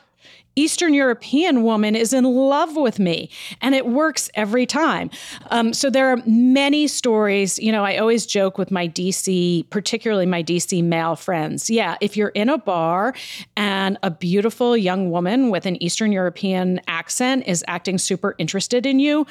Eastern 0.57 0.95
European 0.95 1.63
woman 1.63 1.97
is 1.97 2.13
in 2.13 2.25
love 2.25 2.77
with 2.77 2.99
me. 2.99 3.31
And 3.61 3.75
it 3.75 3.87
works 3.87 4.31
every 4.35 4.67
time. 4.67 5.11
Um, 5.51 5.73
so 5.73 5.91
there 5.91 6.09
are 6.09 6.19
many 6.27 6.87
stories. 6.87 7.59
You 7.59 7.73
know, 7.73 7.85
I 7.85 7.97
always 7.97 8.27
joke 8.27 8.59
with 8.59 8.71
my 8.71 8.89
DC, 8.89 9.69
particularly 9.71 10.27
my 10.27 10.43
DC 10.43 10.83
male 10.85 11.17
friends. 11.17 11.71
Yeah, 11.71 11.97
if 12.01 12.17
you're 12.17 12.29
in 12.31 12.49
a 12.49 12.59
bar 12.59 13.15
and 13.57 13.99
a 14.03 14.11
beautiful 14.11 14.77
young 14.77 15.11
woman 15.11 15.51
with 15.51 15.67
an 15.67 15.83
Eastern 15.83 16.13
European 16.13 16.81
accent 16.87 17.45
is 17.47 17.65
acting 17.67 17.99
super 17.99 18.35
interested 18.39 18.85
in 18.85 18.99
you, 18.99 19.27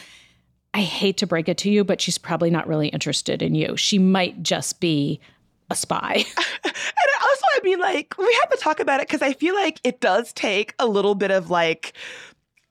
I 0.74 0.82
hate 0.82 1.18
to 1.18 1.28
break 1.28 1.50
it 1.50 1.58
to 1.60 1.70
you, 1.70 1.84
but 1.84 2.00
she's 2.00 2.18
probably 2.18 2.50
not 2.50 2.68
really 2.68 2.88
interested 2.88 3.42
in 3.42 3.56
you. 3.56 3.76
She 3.76 4.00
might 4.00 4.42
just 4.42 4.80
be 4.80 5.20
a 5.72 5.76
spy. 5.76 6.26
And 6.64 6.74
also, 7.24 7.46
I 7.56 7.60
mean, 7.64 7.80
like, 7.80 8.16
we 8.18 8.32
have 8.42 8.52
to 8.52 8.58
talk 8.58 8.80
about 8.80 9.00
it 9.00 9.08
because 9.08 9.22
I 9.22 9.34
feel 9.34 9.56
like 9.56 9.80
it 9.84 10.00
does 10.00 10.32
take 10.34 10.76
a 10.78 10.86
little 10.86 11.16
bit 11.16 11.32
of 11.32 11.50
like 11.50 11.94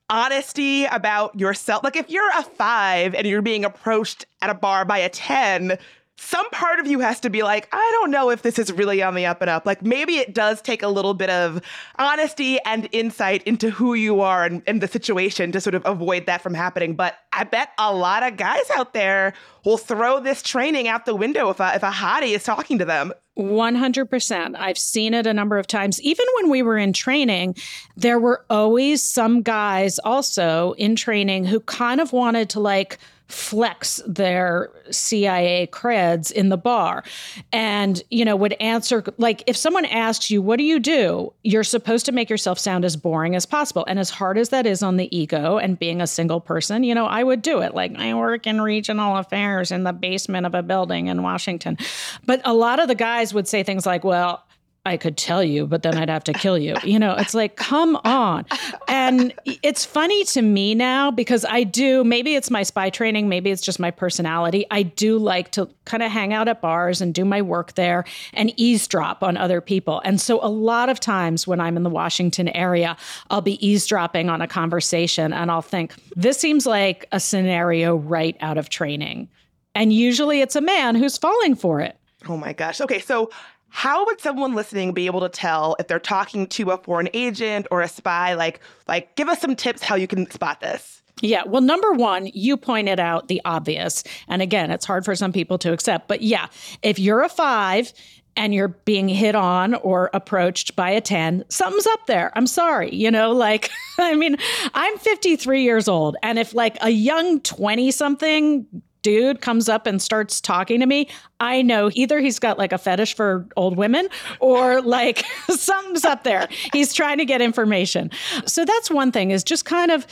honesty 0.08 0.84
about 0.84 1.38
yourself. 1.38 1.82
Like, 1.82 1.96
if 1.96 2.08
you're 2.08 2.30
a 2.38 2.42
five 2.42 3.14
and 3.14 3.26
you're 3.26 3.42
being 3.42 3.64
approached 3.64 4.26
at 4.42 4.50
a 4.50 4.54
bar 4.54 4.84
by 4.84 4.98
a 4.98 5.08
10, 5.08 5.78
some 6.20 6.48
part 6.50 6.78
of 6.80 6.86
you 6.86 7.00
has 7.00 7.18
to 7.20 7.30
be 7.30 7.42
like, 7.42 7.66
I 7.72 7.90
don't 7.94 8.10
know 8.10 8.28
if 8.28 8.42
this 8.42 8.58
is 8.58 8.70
really 8.70 9.02
on 9.02 9.14
the 9.14 9.24
up 9.24 9.40
and 9.40 9.48
up. 9.48 9.64
Like 9.64 9.82
maybe 9.82 10.18
it 10.18 10.34
does 10.34 10.60
take 10.60 10.82
a 10.82 10.88
little 10.88 11.14
bit 11.14 11.30
of 11.30 11.62
honesty 11.98 12.58
and 12.66 12.90
insight 12.92 13.42
into 13.44 13.70
who 13.70 13.94
you 13.94 14.20
are 14.20 14.44
and, 14.44 14.62
and 14.66 14.82
the 14.82 14.86
situation 14.86 15.50
to 15.52 15.62
sort 15.62 15.74
of 15.74 15.82
avoid 15.86 16.26
that 16.26 16.42
from 16.42 16.52
happening. 16.52 16.94
But 16.94 17.16
I 17.32 17.44
bet 17.44 17.70
a 17.78 17.94
lot 17.94 18.22
of 18.22 18.36
guys 18.36 18.68
out 18.70 18.92
there 18.92 19.32
will 19.64 19.78
throw 19.78 20.20
this 20.20 20.42
training 20.42 20.88
out 20.88 21.06
the 21.06 21.16
window 21.16 21.48
if 21.48 21.58
a, 21.58 21.74
if 21.74 21.82
a 21.82 21.90
hottie 21.90 22.34
is 22.34 22.44
talking 22.44 22.78
to 22.78 22.84
them. 22.84 23.14
100%. 23.38 24.56
I've 24.58 24.76
seen 24.76 25.14
it 25.14 25.26
a 25.26 25.32
number 25.32 25.56
of 25.56 25.66
times. 25.66 26.02
Even 26.02 26.26
when 26.36 26.50
we 26.50 26.62
were 26.62 26.76
in 26.76 26.92
training, 26.92 27.56
there 27.96 28.18
were 28.18 28.44
always 28.50 29.02
some 29.02 29.40
guys 29.40 29.98
also 30.00 30.72
in 30.72 30.96
training 30.96 31.46
who 31.46 31.60
kind 31.60 32.00
of 32.00 32.12
wanted 32.12 32.50
to 32.50 32.60
like, 32.60 32.98
flex 33.30 34.02
their 34.06 34.70
CIA 34.90 35.66
creds 35.68 36.32
in 36.32 36.48
the 36.48 36.56
bar 36.56 37.04
and, 37.52 38.02
you 38.10 38.24
know, 38.24 38.36
would 38.36 38.54
answer 38.54 39.04
like 39.18 39.42
if 39.46 39.56
someone 39.56 39.84
asks 39.84 40.30
you, 40.30 40.42
what 40.42 40.56
do 40.56 40.64
you 40.64 40.80
do? 40.80 41.32
You're 41.42 41.64
supposed 41.64 42.06
to 42.06 42.12
make 42.12 42.28
yourself 42.28 42.58
sound 42.58 42.84
as 42.84 42.96
boring 42.96 43.36
as 43.36 43.46
possible. 43.46 43.84
And 43.86 43.98
as 43.98 44.10
hard 44.10 44.38
as 44.38 44.50
that 44.50 44.66
is 44.66 44.82
on 44.82 44.96
the 44.96 45.14
ego 45.16 45.58
and 45.58 45.78
being 45.78 46.00
a 46.00 46.06
single 46.06 46.40
person, 46.40 46.84
you 46.84 46.94
know, 46.94 47.06
I 47.06 47.22
would 47.22 47.42
do 47.42 47.60
it. 47.60 47.74
Like 47.74 47.96
I 47.96 48.14
work 48.14 48.46
in 48.46 48.60
regional 48.60 49.16
affairs 49.16 49.70
in 49.70 49.84
the 49.84 49.92
basement 49.92 50.46
of 50.46 50.54
a 50.54 50.62
building 50.62 51.06
in 51.06 51.22
Washington. 51.22 51.78
But 52.26 52.40
a 52.44 52.54
lot 52.54 52.80
of 52.80 52.88
the 52.88 52.94
guys 52.94 53.32
would 53.32 53.48
say 53.48 53.62
things 53.62 53.86
like, 53.86 54.04
well, 54.04 54.44
I 54.86 54.96
could 54.96 55.18
tell 55.18 55.44
you, 55.44 55.66
but 55.66 55.82
then 55.82 55.98
I'd 55.98 56.08
have 56.08 56.24
to 56.24 56.32
kill 56.32 56.56
you. 56.56 56.74
You 56.82 56.98
know, 56.98 57.14
it's 57.14 57.34
like, 57.34 57.56
come 57.56 57.96
on. 57.96 58.46
And 58.88 59.34
it's 59.44 59.84
funny 59.84 60.24
to 60.24 60.40
me 60.40 60.74
now 60.74 61.10
because 61.10 61.44
I 61.44 61.64
do, 61.64 62.02
maybe 62.02 62.34
it's 62.34 62.50
my 62.50 62.62
spy 62.62 62.88
training, 62.88 63.28
maybe 63.28 63.50
it's 63.50 63.60
just 63.60 63.78
my 63.78 63.90
personality. 63.90 64.64
I 64.70 64.82
do 64.82 65.18
like 65.18 65.50
to 65.52 65.68
kind 65.84 66.02
of 66.02 66.10
hang 66.10 66.32
out 66.32 66.48
at 66.48 66.62
bars 66.62 67.02
and 67.02 67.12
do 67.12 67.26
my 67.26 67.42
work 67.42 67.74
there 67.74 68.04
and 68.32 68.58
eavesdrop 68.58 69.22
on 69.22 69.36
other 69.36 69.60
people. 69.60 70.00
And 70.02 70.18
so 70.18 70.42
a 70.42 70.48
lot 70.48 70.88
of 70.88 70.98
times 70.98 71.46
when 71.46 71.60
I'm 71.60 71.76
in 71.76 71.82
the 71.82 71.90
Washington 71.90 72.48
area, 72.48 72.96
I'll 73.28 73.42
be 73.42 73.64
eavesdropping 73.66 74.30
on 74.30 74.40
a 74.40 74.48
conversation 74.48 75.34
and 75.34 75.50
I'll 75.50 75.60
think, 75.60 75.94
this 76.16 76.38
seems 76.38 76.64
like 76.64 77.06
a 77.12 77.20
scenario 77.20 77.96
right 77.96 78.36
out 78.40 78.56
of 78.56 78.70
training. 78.70 79.28
And 79.74 79.92
usually 79.92 80.40
it's 80.40 80.56
a 80.56 80.62
man 80.62 80.94
who's 80.94 81.18
falling 81.18 81.54
for 81.54 81.80
it. 81.80 81.98
Oh 82.28 82.36
my 82.36 82.54
gosh. 82.54 82.80
Okay. 82.80 82.98
So, 82.98 83.30
how 83.70 84.04
would 84.06 84.20
someone 84.20 84.54
listening 84.54 84.92
be 84.92 85.06
able 85.06 85.20
to 85.20 85.28
tell 85.28 85.76
if 85.78 85.86
they're 85.86 85.98
talking 85.98 86.46
to 86.48 86.70
a 86.70 86.76
foreign 86.78 87.08
agent 87.14 87.66
or 87.70 87.80
a 87.80 87.88
spy 87.88 88.34
like 88.34 88.60
like 88.86 89.14
give 89.16 89.28
us 89.28 89.40
some 89.40 89.56
tips 89.56 89.82
how 89.82 89.94
you 89.94 90.06
can 90.06 90.30
spot 90.30 90.60
this 90.60 91.00
yeah. 91.22 91.42
Well, 91.46 91.60
number 91.60 91.92
one, 91.92 92.30
you 92.32 92.56
pointed 92.56 92.98
out 92.98 93.28
the 93.28 93.40
obvious. 93.44 94.04
And 94.28 94.40
again, 94.42 94.70
it's 94.70 94.86
hard 94.86 95.04
for 95.04 95.14
some 95.14 95.32
people 95.32 95.58
to 95.58 95.72
accept. 95.72 96.08
But 96.08 96.22
yeah, 96.22 96.46
if 96.82 96.98
you're 96.98 97.22
a 97.22 97.28
five 97.28 97.92
and 98.36 98.54
you're 98.54 98.68
being 98.68 99.08
hit 99.08 99.34
on 99.34 99.74
or 99.74 100.10
approached 100.14 100.76
by 100.76 100.90
a 100.90 101.00
10, 101.00 101.44
something's 101.48 101.86
up 101.86 102.06
there. 102.06 102.32
I'm 102.36 102.46
sorry. 102.46 102.94
You 102.94 103.10
know, 103.10 103.32
like, 103.32 103.70
I 103.98 104.14
mean, 104.14 104.36
I'm 104.72 104.96
53 104.98 105.62
years 105.62 105.88
old. 105.88 106.16
And 106.22 106.38
if 106.38 106.54
like 106.54 106.78
a 106.80 106.90
young 106.90 107.40
20 107.40 107.90
something 107.90 108.66
dude 109.02 109.40
comes 109.40 109.68
up 109.68 109.86
and 109.86 110.00
starts 110.00 110.40
talking 110.40 110.80
to 110.80 110.86
me, 110.86 111.08
I 111.40 111.62
know 111.62 111.90
either 111.94 112.20
he's 112.20 112.38
got 112.38 112.58
like 112.58 112.72
a 112.72 112.78
fetish 112.78 113.14
for 113.14 113.46
old 113.56 113.76
women 113.76 114.08
or 114.40 114.80
like 114.80 115.24
something's 115.48 116.04
up 116.04 116.24
there. 116.24 116.48
He's 116.72 116.92
trying 116.92 117.18
to 117.18 117.24
get 117.24 117.40
information. 117.40 118.10
So 118.46 118.64
that's 118.64 118.90
one 118.90 119.12
thing 119.12 119.30
is 119.30 119.44
just 119.44 119.64
kind 119.64 119.90
of 119.90 120.06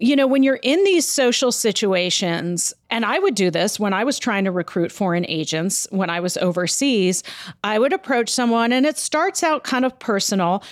you 0.00 0.16
know, 0.16 0.26
when 0.26 0.42
you're 0.42 0.58
in 0.62 0.82
these 0.84 1.06
social 1.06 1.52
situations, 1.52 2.72
and 2.88 3.04
I 3.04 3.18
would 3.18 3.34
do 3.34 3.50
this 3.50 3.78
when 3.78 3.92
I 3.92 4.02
was 4.02 4.18
trying 4.18 4.44
to 4.44 4.50
recruit 4.50 4.90
foreign 4.90 5.26
agents 5.28 5.86
when 5.90 6.08
I 6.08 6.20
was 6.20 6.38
overseas, 6.38 7.22
I 7.62 7.78
would 7.78 7.92
approach 7.92 8.30
someone 8.30 8.72
and 8.72 8.86
it 8.86 8.96
starts 8.96 9.42
out 9.42 9.62
kind 9.62 9.84
of 9.84 9.98
personal, 9.98 10.64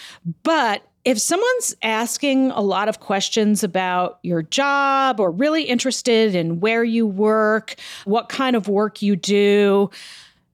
but 0.43 0.83
if 1.05 1.19
someone's 1.19 1.75
asking 1.83 2.50
a 2.50 2.61
lot 2.61 2.88
of 2.88 3.00
questions 3.00 3.64
about 3.64 4.19
your 4.23 4.43
job 4.43 5.21
or 5.21 5.31
really 5.31 5.62
interested 5.62 6.35
in 6.35 6.61
where 6.61 6.85
you 6.85 7.07
work, 7.07 7.76
what 8.05 8.28
kind 8.28 8.57
of 8.57 8.69
work 8.69 9.00
you 9.00 9.17
do, 9.17 9.90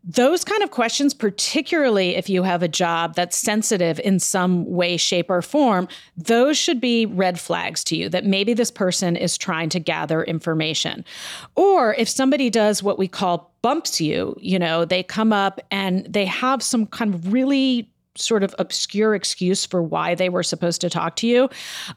those 0.06 0.44
kind 0.44 0.62
of 0.62 0.70
questions, 0.70 1.14
particularly 1.14 2.14
if 2.14 2.28
you 2.28 2.42
have 2.42 2.62
a 2.62 2.68
job 2.68 3.14
that's 3.14 3.38
sensitive 3.38 3.98
in 4.00 4.20
some 4.20 4.66
way, 4.66 4.98
shape, 4.98 5.30
or 5.30 5.40
form, 5.40 5.88
those 6.16 6.58
should 6.58 6.78
be 6.78 7.06
red 7.06 7.40
flags 7.40 7.82
to 7.84 7.96
you 7.96 8.10
that 8.10 8.26
maybe 8.26 8.52
this 8.52 8.70
person 8.70 9.16
is 9.16 9.38
trying 9.38 9.70
to 9.70 9.80
gather 9.80 10.22
information. 10.22 11.06
Or 11.56 11.94
if 11.94 12.08
somebody 12.08 12.50
does 12.50 12.82
what 12.82 12.98
we 12.98 13.08
call 13.08 13.54
bumps 13.62 13.98
you, 13.98 14.36
you 14.38 14.58
know, 14.58 14.84
they 14.84 15.02
come 15.02 15.32
up 15.32 15.58
and 15.70 16.04
they 16.04 16.26
have 16.26 16.62
some 16.62 16.86
kind 16.86 17.14
of 17.14 17.32
really 17.32 17.90
sort 18.16 18.42
of 18.42 18.54
obscure 18.58 19.14
excuse 19.14 19.66
for 19.66 19.82
why 19.82 20.14
they 20.14 20.28
were 20.28 20.42
supposed 20.42 20.80
to 20.80 20.90
talk 20.90 21.16
to 21.16 21.26
you. 21.26 21.48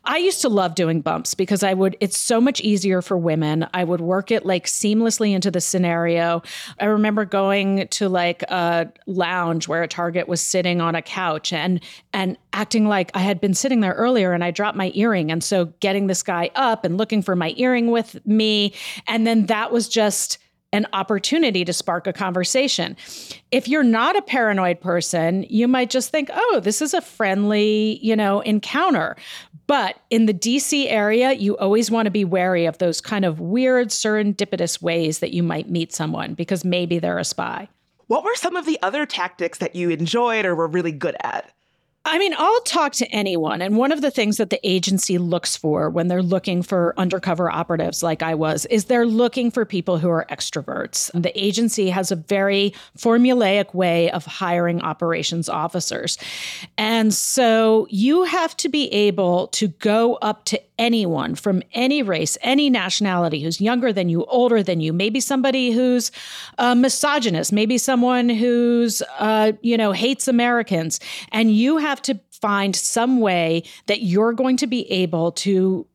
I 0.04 0.18
used 0.18 0.42
to 0.42 0.50
love 0.50 0.76
doing 0.76 1.02
bumps 1.02 1.34
because 1.34 1.64
I 1.64 1.74
would, 1.74 1.96
it's 2.00 2.18
so 2.18 2.42
much 2.42 2.60
easier 2.62 3.02
for 3.02 3.18
women. 3.18 3.68
I 3.74 3.84
would 3.84 4.02
work 4.02 4.32
it 4.32 4.46
like 4.46 4.66
seamlessly 4.66 5.34
into 5.34 5.52
the 5.52 5.62
scenario. 5.62 6.42
I 6.80 6.86
remember 6.86 7.26
going 7.26 7.88
to 7.90 8.10
like 8.10 8.42
a 8.44 8.92
lounge 9.06 9.68
where 9.68 9.84
a 9.84 9.88
target 9.88 10.28
was 10.28 10.42
sitting 10.42 10.82
on 10.82 10.96
a 10.96 11.02
couch 11.02 11.54
and, 11.54 11.84
and 12.14 12.38
acting 12.54 12.88
like 12.88 13.12
I 13.14 13.20
had 13.20 13.40
been 13.40 13.54
sitting 13.54 13.82
there 13.82 13.94
earlier 13.94 14.34
and 14.34 14.44
I 14.44 14.52
dropped 14.52 14.78
my 14.78 14.91
earring. 14.96 15.32
And 15.32 15.44
so 15.44 15.65
getting 15.80 16.08
this 16.08 16.24
guy 16.24 16.50
up 16.56 16.84
and 16.84 16.98
looking 16.98 17.22
for 17.22 17.36
my 17.36 17.54
earring 17.58 17.91
with 17.91 18.26
me. 18.26 18.74
And 19.08 19.28
then 19.28 19.46
that 19.46 19.72
was 19.72 19.88
just, 19.88 20.39
an 20.73 20.86
opportunity 20.93 21.63
to 21.63 21.73
spark 21.73 22.08
a 22.08 22.13
conversation. 22.13 22.97
If 23.51 23.67
you're 23.67 23.84
not 23.84 24.17
a 24.17 24.21
paranoid 24.21 24.82
person, 24.82 25.45
you 25.49 25.67
might 25.67 25.89
just 25.89 26.12
think, 26.12 26.30
"Oh, 26.34 26.60
this 26.62 26.82
is 26.82 26.93
a 26.93 27.01
friendly, 27.01 27.99
you 28.01 28.15
know, 28.15 28.41
encounter." 28.41 29.15
But 29.67 29.97
in 30.10 30.25
the 30.25 30.34
DC 30.34 30.89
area, 30.89 31.34
you 31.34 31.58
always 31.58 31.91
want 31.91 32.06
to 32.06 32.12
be 32.12 32.23
wary 32.23 32.65
of 32.65 32.77
those 32.77 33.01
kind 33.01 33.25
of 33.25 33.39
weird 33.39 33.89
serendipitous 33.89 34.82
ways 34.82 35.19
that 35.19 35.34
you 35.34 35.43
might 35.43 35.69
meet 35.69 35.93
someone 35.93 36.34
because 36.34 36.63
maybe 36.63 36.99
they're 36.99 37.17
a 37.17 37.25
spy. 37.25 37.67
What 38.08 38.23
were 38.23 38.36
some 38.36 38.56
of 38.56 38.65
the 38.65 38.80
other 38.82 39.06
tactics 39.06 39.58
that 39.58 39.75
you 39.75 39.89
enjoyed 39.89 40.45
or 40.45 40.56
were 40.56 40.67
really 40.67 40.93
good 40.93 41.17
at? 41.21 41.51
I 42.08 42.17
mean, 42.17 42.34
I'll 42.38 42.62
talk 42.62 42.93
to 42.93 43.08
anyone. 43.12 43.62
And 43.62 43.76
one 43.76 43.91
of 43.91 44.02
the 44.02 44.10
things 44.10 44.38
that 44.38 44.50
the 44.50 44.60
agency 44.67 45.17
looks 45.17 45.58
for 45.58 45.89
when 45.89 46.08
they're 46.08 46.24
looking 46.24 46.63
for 46.63 46.93
undercover 46.98 47.52
operatives, 47.52 48.02
like 48.02 48.24
I 48.24 48.34
was, 48.34 48.65
is 48.67 48.86
they're 48.86 49.06
looking 49.06 49.52
for 49.52 49.65
people 49.65 49.98
who 49.98 50.10
are 50.10 50.26
extroverts. 50.32 51.12
The 51.22 51.38
agency 51.38 51.89
has 51.89 52.12
a 52.12 52.15
very 52.15 52.74
formulaic 52.98 53.74
way 53.74 54.10
of 54.12 54.26
hiring 54.26 54.82
operations 54.82 55.50
officers. 55.50 56.17
And 56.78 57.13
so 57.13 57.88
you 57.89 58.24
have 58.24 58.56
to 58.58 58.70
be 58.70 58.88
able 58.93 59.48
to 59.48 59.67
go 59.67 60.15
up 60.15 60.46
to 60.46 60.62
anyone 60.78 61.36
from 61.36 61.62
any 61.74 62.02
race, 62.04 62.38
any 62.42 62.70
nationality 62.70 63.42
who's 63.42 63.60
younger 63.60 63.92
than 63.92 64.10
you, 64.10 64.26
older 64.26 64.62
than 64.62 64.80
you, 64.80 64.94
maybe 64.94 65.20
somebody 65.20 65.72
who's 65.72 66.12
a 66.58 66.76
misogynist, 66.76 67.52
maybe 67.52 67.78
someone 67.78 68.30
who's, 68.30 69.02
uh, 69.20 69.52
you 69.62 69.78
know, 69.78 69.92
hates 69.92 70.28
Americans. 70.28 71.00
And 71.32 71.52
you 71.52 71.78
have 71.78 72.02
to 72.04 72.20
find 72.32 72.76
some 72.76 73.20
way 73.20 73.63
that 73.88 74.02
you're 74.02 74.34
going 74.34 74.58
to 74.58 74.68
be 74.68 74.90
able 74.92 75.32
to 75.32 75.88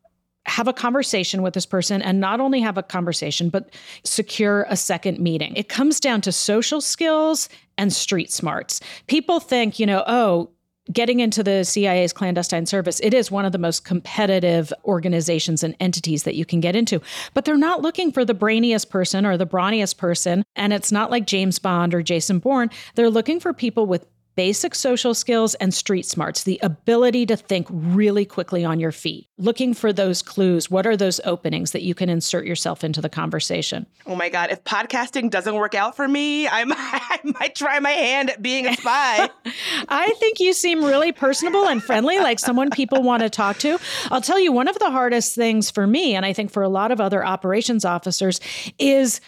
have 0.44 0.66
a 0.66 0.72
conversation 0.72 1.42
with 1.42 1.54
this 1.54 1.66
person 1.66 2.02
and 2.02 2.20
not 2.20 2.40
only 2.40 2.60
have 2.60 2.76
a 2.76 2.82
conversation, 2.82 3.48
but 3.48 3.72
secure 4.04 4.66
a 4.68 4.76
second 4.76 5.20
meeting. 5.20 5.54
It 5.54 5.68
comes 5.68 6.00
down 6.00 6.20
to 6.22 6.32
social 6.32 6.80
skills 6.80 7.48
and 7.78 7.92
street 7.92 8.32
smarts. 8.32 8.80
People 9.06 9.38
think, 9.38 9.78
you 9.78 9.86
know, 9.86 10.02
oh, 10.06 10.50
getting 10.90 11.20
into 11.20 11.42
the 11.42 11.64
CIA's 11.64 12.12
clandestine 12.12 12.66
service, 12.66 13.00
it 13.00 13.14
is 13.14 13.30
one 13.30 13.44
of 13.44 13.52
the 13.52 13.58
most 13.58 13.84
competitive 13.84 14.72
organizations 14.84 15.62
and 15.62 15.76
entities 15.80 16.24
that 16.24 16.34
you 16.34 16.44
can 16.44 16.60
get 16.60 16.74
into. 16.74 17.00
But 17.34 17.44
they're 17.44 17.56
not 17.56 17.82
looking 17.82 18.10
for 18.10 18.24
the 18.24 18.34
brainiest 18.34 18.90
person 18.90 19.24
or 19.24 19.36
the 19.36 19.46
brawniest 19.46 19.96
person. 19.98 20.44
And 20.56 20.72
it's 20.72 20.92
not 20.92 21.10
like 21.10 21.26
James 21.26 21.58
Bond 21.58 21.94
or 21.94 22.02
Jason 22.02 22.38
Bourne. 22.38 22.70
They're 22.94 23.10
looking 23.10 23.38
for 23.38 23.52
people 23.52 23.86
with 23.86 24.06
basic 24.34 24.74
social 24.74 25.14
skills 25.14 25.54
and 25.56 25.72
street 25.74 26.06
smarts, 26.06 26.44
the 26.44 26.58
ability 26.62 27.26
to 27.26 27.36
think 27.36 27.66
really 27.70 28.24
quickly 28.24 28.64
on 28.64 28.80
your 28.80 28.92
feet, 28.92 29.28
looking 29.38 29.74
for 29.74 29.92
those 29.92 30.22
clues. 30.22 30.70
What 30.70 30.86
are 30.86 30.96
those 30.96 31.20
openings 31.24 31.72
that 31.72 31.82
you 31.82 31.94
can 31.94 32.08
insert 32.08 32.46
yourself 32.46 32.84
into 32.84 33.00
the 33.00 33.08
conversation? 33.08 33.86
Oh 34.06 34.16
my 34.16 34.28
God. 34.28 34.50
If 34.50 34.64
podcasting 34.64 35.30
doesn't 35.30 35.54
work 35.54 35.74
out 35.74 35.96
for 35.96 36.08
me, 36.08 36.48
I 36.52 36.64
might, 36.64 36.78
I 36.78 37.20
might 37.24 37.54
try 37.54 37.78
my 37.80 37.90
hand 37.90 38.30
at 38.30 38.42
being 38.42 38.66
a 38.66 38.74
spy. 38.76 39.28
I 39.88 40.10
think 40.18 40.40
you 40.40 40.52
seem 40.52 40.84
really 40.84 41.12
personable 41.12 41.66
and 41.68 41.82
friendly, 41.82 42.18
like 42.18 42.38
someone 42.38 42.70
people 42.70 43.02
want 43.02 43.22
to 43.22 43.30
talk 43.30 43.58
to. 43.58 43.78
I'll 44.10 44.20
tell 44.20 44.38
you, 44.38 44.52
one 44.52 44.68
of 44.68 44.78
the 44.78 44.90
hardest 44.90 45.34
things 45.34 45.70
for 45.70 45.86
me, 45.86 46.14
and 46.14 46.24
I 46.24 46.32
think 46.32 46.50
for 46.50 46.62
a 46.62 46.68
lot 46.68 46.90
of 46.90 47.00
other 47.00 47.24
operations 47.24 47.84
officers, 47.84 48.40
is 48.78 49.20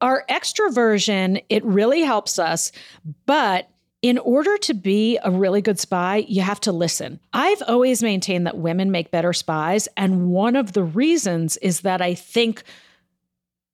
our 0.00 0.24
extroversion. 0.28 1.42
It 1.48 1.64
really 1.64 2.02
helps 2.02 2.38
us, 2.38 2.72
but 3.26 3.68
in 4.02 4.18
order 4.18 4.58
to 4.58 4.74
be 4.74 5.16
a 5.22 5.30
really 5.30 5.62
good 5.62 5.78
spy, 5.78 6.24
you 6.28 6.42
have 6.42 6.60
to 6.60 6.72
listen. 6.72 7.20
I've 7.32 7.62
always 7.68 8.02
maintained 8.02 8.46
that 8.48 8.58
women 8.58 8.90
make 8.90 9.12
better 9.12 9.32
spies. 9.32 9.88
And 9.96 10.30
one 10.30 10.56
of 10.56 10.72
the 10.72 10.82
reasons 10.82 11.56
is 11.58 11.82
that 11.82 12.02
I 12.02 12.14
think 12.14 12.64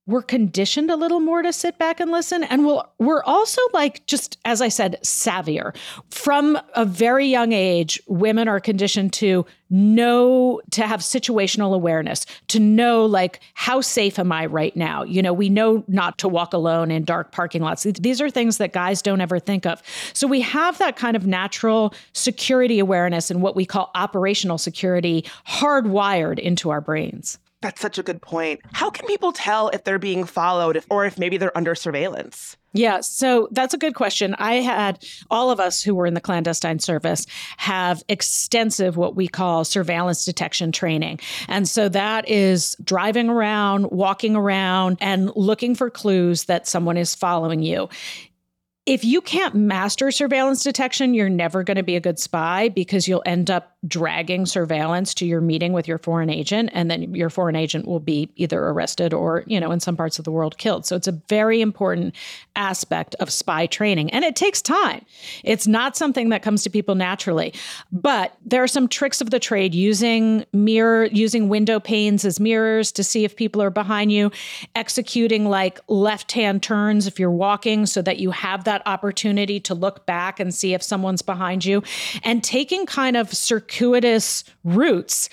we're 0.08 0.22
conditioned 0.22 0.90
a 0.90 0.96
little 0.96 1.20
more 1.20 1.42
to 1.42 1.52
sit 1.52 1.78
back 1.78 2.00
and 2.00 2.10
listen. 2.10 2.42
And 2.42 2.64
we'll, 2.64 2.90
we're 2.98 3.22
also 3.24 3.60
like 3.74 4.04
just 4.06 4.38
as 4.44 4.62
i 4.62 4.68
said 4.68 4.98
savvier. 5.02 5.76
From 6.10 6.58
a 6.74 6.86
very 6.86 7.26
young 7.26 7.52
age 7.52 8.00
women 8.08 8.48
are 8.48 8.58
conditioned 8.58 9.12
to 9.14 9.44
know 9.70 10.62
to 10.70 10.86
have 10.86 11.00
situational 11.00 11.74
awareness 11.74 12.24
to 12.46 12.58
know 12.58 13.04
like 13.04 13.40
how 13.52 13.82
safe 13.82 14.18
am 14.18 14.32
i 14.32 14.46
right 14.46 14.74
now? 14.74 15.02
You 15.02 15.20
know 15.20 15.34
we 15.34 15.50
know 15.50 15.84
not 15.86 16.16
to 16.18 16.28
walk 16.28 16.54
alone 16.54 16.90
in 16.90 17.04
dark 17.04 17.30
parking 17.30 17.60
lots. 17.60 17.82
These 17.82 18.20
are 18.22 18.30
things 18.30 18.56
that 18.56 18.72
guys 18.72 19.02
don't 19.02 19.20
ever 19.20 19.38
think 19.38 19.66
of. 19.66 19.82
So 20.14 20.26
we 20.26 20.40
have 20.40 20.78
that 20.78 20.96
kind 20.96 21.16
of 21.16 21.26
natural 21.26 21.92
security 22.14 22.78
awareness 22.78 23.30
and 23.30 23.42
what 23.42 23.54
we 23.54 23.66
call 23.66 23.90
operational 23.94 24.56
security 24.56 25.26
hardwired 25.46 26.38
into 26.38 26.70
our 26.70 26.80
brains 26.80 27.38
that's 27.60 27.80
such 27.80 27.98
a 27.98 28.02
good 28.02 28.22
point. 28.22 28.60
How 28.72 28.90
can 28.90 29.06
people 29.06 29.32
tell 29.32 29.68
if 29.70 29.84
they're 29.84 29.98
being 29.98 30.24
followed 30.24 30.76
if, 30.76 30.86
or 30.90 31.04
if 31.06 31.18
maybe 31.18 31.36
they're 31.36 31.56
under 31.56 31.74
surveillance? 31.74 32.56
Yeah, 32.74 33.00
so 33.00 33.48
that's 33.50 33.72
a 33.72 33.78
good 33.78 33.94
question. 33.94 34.36
I 34.38 34.56
had 34.56 35.04
all 35.30 35.50
of 35.50 35.58
us 35.58 35.82
who 35.82 35.94
were 35.94 36.06
in 36.06 36.14
the 36.14 36.20
clandestine 36.20 36.78
service 36.78 37.26
have 37.56 38.04
extensive 38.08 38.96
what 38.96 39.16
we 39.16 39.26
call 39.26 39.64
surveillance 39.64 40.24
detection 40.24 40.70
training. 40.70 41.18
And 41.48 41.66
so 41.66 41.88
that 41.88 42.28
is 42.28 42.76
driving 42.84 43.30
around, 43.30 43.90
walking 43.90 44.36
around, 44.36 44.98
and 45.00 45.32
looking 45.34 45.74
for 45.74 45.88
clues 45.88 46.44
that 46.44 46.68
someone 46.68 46.98
is 46.98 47.14
following 47.14 47.62
you 47.62 47.88
if 48.88 49.04
you 49.04 49.20
can't 49.20 49.54
master 49.54 50.10
surveillance 50.10 50.64
detection, 50.64 51.12
you're 51.12 51.28
never 51.28 51.62
going 51.62 51.76
to 51.76 51.82
be 51.82 51.94
a 51.94 52.00
good 52.00 52.18
spy 52.18 52.70
because 52.70 53.06
you'll 53.06 53.22
end 53.26 53.50
up 53.50 53.76
dragging 53.86 54.46
surveillance 54.46 55.12
to 55.12 55.26
your 55.26 55.42
meeting 55.42 55.74
with 55.74 55.86
your 55.86 55.98
foreign 55.98 56.30
agent 56.30 56.70
and 56.72 56.90
then 56.90 57.14
your 57.14 57.28
foreign 57.28 57.54
agent 57.54 57.86
will 57.86 58.00
be 58.00 58.30
either 58.36 58.58
arrested 58.58 59.12
or, 59.12 59.44
you 59.46 59.60
know, 59.60 59.70
in 59.70 59.78
some 59.78 59.94
parts 59.94 60.18
of 60.18 60.24
the 60.24 60.32
world 60.32 60.56
killed. 60.56 60.86
So 60.86 60.96
it's 60.96 61.06
a 61.06 61.12
very 61.12 61.60
important 61.60 62.14
aspect 62.56 63.14
of 63.20 63.30
spy 63.30 63.66
training 63.66 64.10
and 64.10 64.24
it 64.24 64.34
takes 64.34 64.62
time. 64.62 65.04
It's 65.44 65.66
not 65.66 65.94
something 65.94 66.30
that 66.30 66.42
comes 66.42 66.62
to 66.62 66.70
people 66.70 66.94
naturally. 66.94 67.52
But 67.92 68.36
there 68.44 68.62
are 68.62 68.68
some 68.68 68.88
tricks 68.88 69.20
of 69.20 69.28
the 69.28 69.38
trade 69.38 69.74
using 69.74 70.46
mirror 70.54 71.04
using 71.12 71.50
window 71.50 71.78
panes 71.78 72.24
as 72.24 72.40
mirrors 72.40 72.90
to 72.92 73.04
see 73.04 73.24
if 73.26 73.36
people 73.36 73.60
are 73.60 73.70
behind 73.70 74.10
you, 74.10 74.32
executing 74.74 75.44
like 75.44 75.78
left-hand 75.88 76.62
turns 76.62 77.06
if 77.06 77.20
you're 77.20 77.30
walking 77.30 77.84
so 77.84 78.00
that 78.00 78.18
you 78.18 78.30
have 78.30 78.64
that 78.64 78.77
opportunity 78.86 79.60
to 79.60 79.74
look 79.74 80.06
back 80.06 80.40
and 80.40 80.54
see 80.54 80.74
if 80.74 80.82
someone's 80.82 81.22
behind 81.22 81.64
you. 81.64 81.82
And 82.22 82.42
taking 82.42 82.86
kind 82.86 83.16
of 83.16 83.32
circuitous 83.32 84.44
routes 84.64 85.28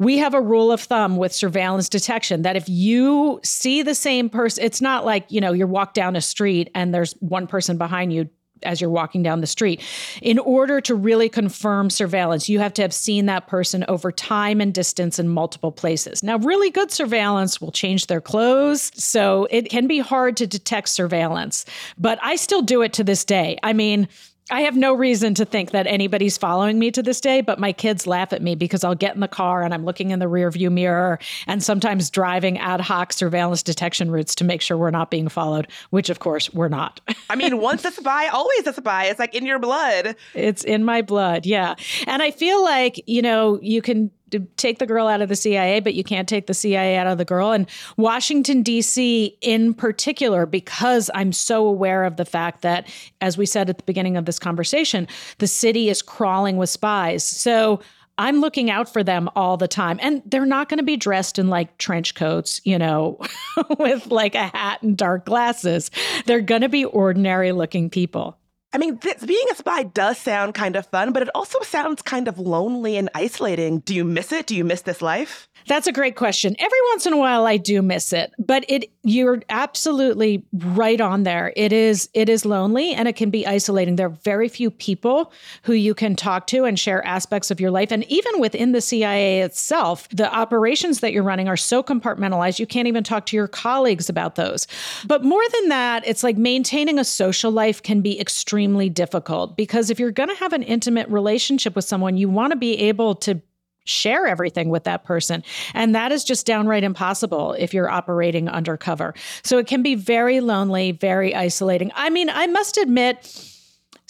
we 0.00 0.16
have 0.16 0.32
a 0.32 0.40
rule 0.40 0.72
of 0.72 0.80
thumb 0.80 1.18
with 1.18 1.30
surveillance 1.30 1.90
detection 1.90 2.40
that 2.40 2.56
if 2.56 2.66
you 2.70 3.38
see 3.44 3.82
the 3.82 3.94
same 3.94 4.30
person, 4.30 4.64
it's 4.64 4.80
not 4.80 5.04
like, 5.04 5.26
you 5.28 5.42
know, 5.42 5.52
you 5.52 5.66
walk 5.66 5.92
down 5.92 6.16
a 6.16 6.22
street 6.22 6.70
and 6.74 6.94
there's 6.94 7.12
one 7.20 7.46
person 7.46 7.76
behind 7.76 8.10
you 8.10 8.30
as 8.62 8.80
you're 8.80 8.90
walking 8.90 9.22
down 9.22 9.40
the 9.40 9.46
street. 9.46 9.82
In 10.22 10.38
order 10.38 10.80
to 10.82 10.94
really 10.94 11.28
confirm 11.28 11.90
surveillance, 11.90 12.48
you 12.48 12.58
have 12.58 12.74
to 12.74 12.82
have 12.82 12.92
seen 12.92 13.26
that 13.26 13.46
person 13.46 13.84
over 13.88 14.12
time 14.12 14.60
and 14.60 14.72
distance 14.72 15.18
in 15.18 15.28
multiple 15.28 15.72
places. 15.72 16.22
Now, 16.22 16.38
really 16.38 16.70
good 16.70 16.90
surveillance 16.90 17.60
will 17.60 17.72
change 17.72 18.06
their 18.06 18.20
clothes. 18.20 18.92
So 18.94 19.46
it 19.50 19.70
can 19.70 19.86
be 19.86 19.98
hard 19.98 20.36
to 20.38 20.46
detect 20.46 20.88
surveillance, 20.88 21.64
but 21.98 22.18
I 22.22 22.36
still 22.36 22.62
do 22.62 22.82
it 22.82 22.92
to 22.94 23.04
this 23.04 23.24
day. 23.24 23.58
I 23.62 23.72
mean, 23.72 24.08
I 24.50 24.62
have 24.62 24.76
no 24.76 24.92
reason 24.92 25.34
to 25.34 25.44
think 25.44 25.70
that 25.70 25.86
anybody's 25.86 26.36
following 26.36 26.78
me 26.78 26.90
to 26.92 27.02
this 27.02 27.20
day, 27.20 27.40
but 27.40 27.58
my 27.58 27.72
kids 27.72 28.06
laugh 28.06 28.32
at 28.32 28.42
me 28.42 28.54
because 28.54 28.84
I'll 28.84 28.94
get 28.94 29.14
in 29.14 29.20
the 29.20 29.28
car 29.28 29.62
and 29.62 29.72
I'm 29.72 29.84
looking 29.84 30.10
in 30.10 30.18
the 30.18 30.26
rearview 30.26 30.70
mirror 30.70 31.18
and 31.46 31.62
sometimes 31.62 32.10
driving 32.10 32.58
ad 32.58 32.80
hoc 32.80 33.12
surveillance 33.12 33.62
detection 33.62 34.10
routes 34.10 34.34
to 34.36 34.44
make 34.44 34.60
sure 34.60 34.76
we're 34.76 34.90
not 34.90 35.10
being 35.10 35.28
followed, 35.28 35.68
which 35.90 36.10
of 36.10 36.18
course 36.18 36.52
we're 36.52 36.68
not. 36.68 37.00
I 37.28 37.36
mean, 37.36 37.58
once 37.60 37.84
a 37.84 37.90
spy, 37.90 38.28
always 38.28 38.66
a 38.66 38.72
spy. 38.72 39.06
It's 39.06 39.18
like 39.18 39.34
in 39.34 39.46
your 39.46 39.58
blood. 39.58 40.16
It's 40.34 40.64
in 40.64 40.84
my 40.84 41.02
blood, 41.02 41.46
yeah. 41.46 41.74
And 42.06 42.22
I 42.22 42.30
feel 42.30 42.62
like, 42.62 43.02
you 43.06 43.22
know, 43.22 43.58
you 43.62 43.82
can 43.82 44.10
take 44.56 44.78
the 44.78 44.86
girl 44.86 45.06
out 45.06 45.20
of 45.20 45.28
the 45.28 45.36
CIA, 45.36 45.80
but 45.80 45.94
you 45.94 46.04
can't 46.04 46.28
take 46.28 46.46
the 46.46 46.54
CIA 46.54 46.96
out 46.96 47.06
of 47.06 47.18
the 47.18 47.24
girl. 47.24 47.52
And 47.52 47.68
Washington, 47.96 48.62
D.C., 48.62 49.36
in 49.40 49.74
particular, 49.74 50.46
because 50.46 51.10
I'm 51.14 51.32
so 51.32 51.66
aware 51.66 52.04
of 52.04 52.16
the 52.16 52.24
fact 52.24 52.62
that, 52.62 52.88
as 53.20 53.36
we 53.36 53.46
said 53.46 53.68
at 53.70 53.78
the 53.78 53.84
beginning 53.84 54.16
of 54.16 54.24
this 54.24 54.38
conversation, 54.38 55.08
the 55.38 55.46
city 55.46 55.88
is 55.88 56.02
crawling 56.02 56.56
with 56.56 56.70
spies. 56.70 57.24
So 57.24 57.80
I'm 58.20 58.40
looking 58.40 58.70
out 58.70 58.92
for 58.92 59.02
them 59.02 59.30
all 59.34 59.56
the 59.56 59.66
time. 59.66 59.98
And 60.02 60.22
they're 60.26 60.44
not 60.44 60.68
going 60.68 60.78
to 60.78 60.84
be 60.84 60.98
dressed 60.98 61.38
in 61.38 61.48
like 61.48 61.78
trench 61.78 62.14
coats, 62.14 62.60
you 62.64 62.78
know, 62.78 63.18
with 63.78 64.08
like 64.08 64.34
a 64.34 64.48
hat 64.48 64.82
and 64.82 64.94
dark 64.94 65.24
glasses. 65.24 65.90
They're 66.26 66.42
going 66.42 66.60
to 66.60 66.68
be 66.68 66.84
ordinary 66.84 67.52
looking 67.52 67.88
people. 67.88 68.36
I 68.72 68.78
mean, 68.78 68.98
this, 69.02 69.24
being 69.24 69.44
a 69.50 69.56
spy 69.56 69.82
does 69.82 70.18
sound 70.18 70.54
kind 70.54 70.76
of 70.76 70.86
fun, 70.86 71.12
but 71.12 71.22
it 71.22 71.28
also 71.34 71.60
sounds 71.62 72.02
kind 72.02 72.28
of 72.28 72.38
lonely 72.38 72.96
and 72.96 73.10
isolating. 73.14 73.80
Do 73.80 73.94
you 73.94 74.04
miss 74.04 74.30
it? 74.30 74.46
Do 74.46 74.54
you 74.54 74.64
miss 74.64 74.82
this 74.82 75.02
life? 75.02 75.48
That's 75.66 75.86
a 75.86 75.92
great 75.92 76.16
question. 76.16 76.56
Every 76.58 76.78
once 76.90 77.06
in 77.06 77.12
a 77.12 77.16
while 77.16 77.46
I 77.46 77.56
do 77.56 77.82
miss 77.82 78.12
it, 78.12 78.32
but 78.38 78.64
it 78.68 78.90
you're 79.02 79.42
absolutely 79.48 80.44
right 80.52 81.00
on 81.00 81.22
there. 81.22 81.52
It 81.56 81.72
is 81.72 82.08
it 82.14 82.28
is 82.28 82.44
lonely 82.44 82.92
and 82.92 83.08
it 83.08 83.16
can 83.16 83.30
be 83.30 83.46
isolating. 83.46 83.96
There 83.96 84.06
are 84.06 84.18
very 84.24 84.48
few 84.48 84.70
people 84.70 85.32
who 85.62 85.72
you 85.72 85.94
can 85.94 86.16
talk 86.16 86.46
to 86.48 86.64
and 86.64 86.78
share 86.78 87.04
aspects 87.06 87.50
of 87.50 87.60
your 87.60 87.70
life 87.70 87.92
and 87.92 88.04
even 88.04 88.40
within 88.40 88.72
the 88.72 88.80
CIA 88.80 89.40
itself, 89.40 90.08
the 90.10 90.32
operations 90.32 91.00
that 91.00 91.12
you're 91.12 91.22
running 91.22 91.48
are 91.48 91.56
so 91.56 91.82
compartmentalized 91.82 92.58
you 92.58 92.66
can't 92.66 92.88
even 92.88 93.04
talk 93.04 93.26
to 93.26 93.36
your 93.36 93.48
colleagues 93.48 94.08
about 94.08 94.36
those. 94.36 94.66
But 95.06 95.24
more 95.24 95.42
than 95.54 95.68
that, 95.68 96.06
it's 96.06 96.22
like 96.22 96.36
maintaining 96.36 96.98
a 96.98 97.04
social 97.04 97.50
life 97.50 97.82
can 97.82 98.00
be 98.00 98.18
extremely 98.60 98.90
difficult 98.90 99.56
because 99.56 99.88
if 99.88 99.98
you're 99.98 100.10
going 100.10 100.28
to 100.28 100.34
have 100.34 100.52
an 100.52 100.62
intimate 100.62 101.08
relationship 101.08 101.74
with 101.74 101.86
someone, 101.86 102.18
you 102.18 102.28
want 102.28 102.50
to 102.50 102.58
be 102.58 102.78
able 102.78 103.14
to 103.14 103.40
share 103.86 104.26
everything 104.26 104.68
with 104.68 104.84
that 104.84 105.02
person. 105.02 105.42
And 105.72 105.94
that 105.94 106.12
is 106.12 106.24
just 106.24 106.44
downright 106.44 106.84
impossible 106.84 107.54
if 107.54 107.72
you're 107.72 107.88
operating 107.88 108.50
undercover. 108.50 109.14
So 109.42 109.56
it 109.56 109.66
can 109.66 109.82
be 109.82 109.94
very 109.94 110.40
lonely, 110.40 110.92
very 110.92 111.34
isolating. 111.34 111.90
I 111.94 112.10
mean, 112.10 112.28
I 112.28 112.46
must 112.48 112.76
admit, 112.76 113.49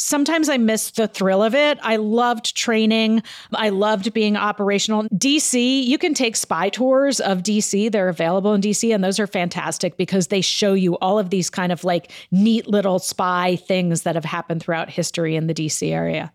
Sometimes 0.02 0.48
I 0.48 0.56
miss 0.56 0.92
the 0.92 1.06
thrill 1.06 1.42
of 1.42 1.54
it. 1.54 1.78
I 1.82 1.96
loved 1.96 2.56
training. 2.56 3.22
I 3.52 3.68
loved 3.68 4.14
being 4.14 4.34
operational. 4.34 5.02
DC, 5.10 5.84
you 5.84 5.98
can 5.98 6.14
take 6.14 6.36
spy 6.36 6.70
tours 6.70 7.20
of 7.20 7.42
DC. 7.42 7.92
They're 7.92 8.08
available 8.08 8.54
in 8.54 8.62
DC, 8.62 8.94
and 8.94 9.04
those 9.04 9.20
are 9.20 9.26
fantastic 9.26 9.98
because 9.98 10.28
they 10.28 10.40
show 10.40 10.72
you 10.72 10.96
all 10.98 11.18
of 11.18 11.28
these 11.28 11.50
kind 11.50 11.70
of 11.70 11.84
like 11.84 12.12
neat 12.30 12.66
little 12.66 12.98
spy 12.98 13.56
things 13.56 14.02
that 14.04 14.14
have 14.14 14.24
happened 14.24 14.62
throughout 14.62 14.88
history 14.88 15.36
in 15.36 15.48
the 15.48 15.54
DC 15.54 15.90
area. 15.92 16.32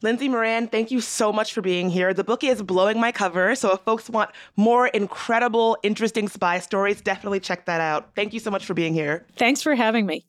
Lindsay 0.00 0.30
Moran, 0.30 0.68
thank 0.68 0.90
you 0.90 1.02
so 1.02 1.30
much 1.30 1.52
for 1.52 1.60
being 1.60 1.90
here. 1.90 2.14
The 2.14 2.24
book 2.24 2.42
is 2.42 2.62
blowing 2.62 2.98
my 2.98 3.12
cover, 3.12 3.54
so 3.54 3.72
if 3.72 3.80
folks 3.80 4.08
want 4.08 4.30
more 4.56 4.86
incredible, 4.86 5.76
interesting 5.82 6.26
spy 6.26 6.58
stories, 6.58 7.02
definitely 7.02 7.40
check 7.40 7.66
that 7.66 7.82
out. 7.82 8.14
Thank 8.16 8.32
you 8.32 8.40
so 8.40 8.50
much 8.50 8.64
for 8.64 8.72
being 8.72 8.94
here. 8.94 9.26
Thanks 9.36 9.60
for 9.60 9.74
having 9.74 10.06
me. 10.06 10.24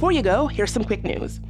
Before 0.00 0.12
you 0.12 0.22
go, 0.22 0.46
here's 0.46 0.72
some 0.72 0.84
quick 0.84 1.04
news. 1.04 1.40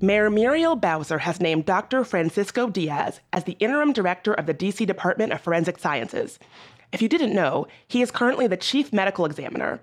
Mayor 0.00 0.30
Muriel 0.30 0.74
Bowser 0.74 1.18
has 1.18 1.40
named 1.40 1.64
Dr. 1.64 2.02
Francisco 2.02 2.68
Diaz 2.68 3.20
as 3.32 3.44
the 3.44 3.56
interim 3.60 3.92
director 3.92 4.34
of 4.34 4.46
the 4.46 4.52
DC 4.52 4.84
Department 4.84 5.32
of 5.32 5.40
Forensic 5.40 5.78
Sciences. 5.78 6.40
If 6.92 7.00
you 7.00 7.08
didn't 7.08 7.36
know, 7.36 7.68
he 7.86 8.02
is 8.02 8.10
currently 8.10 8.48
the 8.48 8.56
chief 8.56 8.92
medical 8.92 9.24
examiner. 9.26 9.78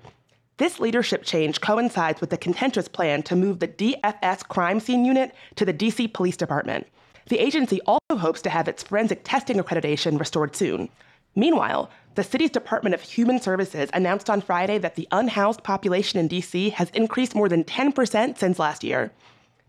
This 0.58 0.82
leadership 0.82 1.24
change 1.24 1.62
coincides 1.62 2.20
with 2.20 2.32
the 2.32 2.38
contentious 2.38 2.90
plan 2.90 3.24
to 3.24 3.36
move 3.38 3.60
the 3.60 3.70
DFS 3.70 4.46
crime 4.46 4.82
scene 4.82 5.06
unit 5.06 5.34
to 5.56 5.64
the 5.64 5.74
DC 5.74 6.12
Police 6.12 6.36
Department. 6.36 6.88
The 7.28 7.40
agency 7.40 7.80
also 7.88 8.18
hopes 8.18 8.42
to 8.42 8.50
have 8.50 8.68
its 8.68 8.84
forensic 8.84 9.22
testing 9.24 9.56
accreditation 9.56 10.20
restored 10.20 10.54
soon. 10.54 10.90
Meanwhile, 11.34 11.90
the 12.16 12.24
city's 12.24 12.50
Department 12.50 12.96
of 12.96 13.02
Human 13.02 13.42
Services 13.42 13.90
announced 13.94 14.30
on 14.30 14.40
Friday 14.40 14.78
that 14.78 14.96
the 14.96 15.08
unhoused 15.12 15.64
population 15.64 16.18
in 16.18 16.30
DC 16.30 16.72
has 16.72 16.90
increased 16.92 17.36
more 17.36 17.50
than 17.50 17.66
10% 17.66 18.38
since 18.38 18.58
last 18.58 18.86
year. 18.86 19.12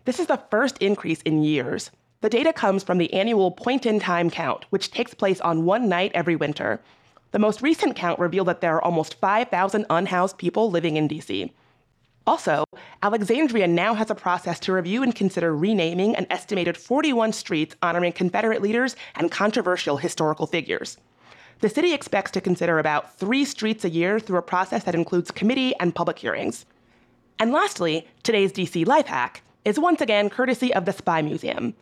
This 0.05 0.21
is 0.21 0.29
the 0.29 0.41
first 0.49 0.79
increase 0.79 1.21
in 1.23 1.43
years. 1.43 1.91
The 2.21 2.31
data 2.31 2.53
comes 2.53 2.85
from 2.85 2.99
the 2.99 3.13
annual 3.13 3.51
point 3.51 3.85
in 3.85 3.99
time 3.99 4.31
count, 4.31 4.65
which 4.71 4.93
takes 4.93 5.13
place 5.13 5.41
on 5.41 5.65
one 5.65 5.89
night 5.89 6.13
every 6.15 6.37
winter. 6.37 6.81
The 7.33 7.41
most 7.41 7.63
recent 7.63 7.97
count 7.97 8.21
revealed 8.21 8.47
that 8.47 8.61
there 8.61 8.77
are 8.77 8.85
almost 8.85 9.21
5,000 9.21 9.85
unhoused 9.91 10.39
people 10.39 10.71
living 10.71 10.97
in 10.97 11.09
DC. 11.09 11.51
Also, 12.29 12.65
Alexandria 13.03 13.67
now 13.67 13.95
has 13.95 14.11
a 14.11 14.15
process 14.15 14.61
to 14.61 14.73
review 14.73 15.03
and 15.03 15.15
consider 15.15 15.55
renaming 15.55 16.15
an 16.15 16.29
estimated 16.31 16.77
41 16.77 17.33
streets 17.33 17.75
honoring 17.83 18.13
Confederate 18.13 18.63
leaders 18.63 18.95
and 19.17 19.33
controversial 19.33 19.97
historical 19.97 20.47
figures. 20.47 20.97
The 21.61 21.69
city 21.71 21.95
expects 21.95 22.33
to 22.33 22.41
consider 22.43 22.79
about 22.79 23.19
three 23.19 23.45
streets 23.47 23.85
a 23.85 23.89
year 23.89 24.21
through 24.21 24.39
a 24.39 24.43
process 24.43 24.85
that 24.85 24.95
includes 24.95 25.31
committee 25.31 25.75
and 25.81 25.95
public 25.95 26.19
hearings. 26.19 26.67
And 27.39 27.51
lastly, 27.51 28.07
today's 28.23 28.53
DC 28.53 28.87
life 28.87 29.07
hack 29.07 29.43
is 29.65 29.79
once 29.79 30.03
again 30.03 30.29
courtesy 30.29 30.75
of 30.75 30.85
the 30.85 30.93
Spy 30.93 31.23
Museum. 31.23 31.75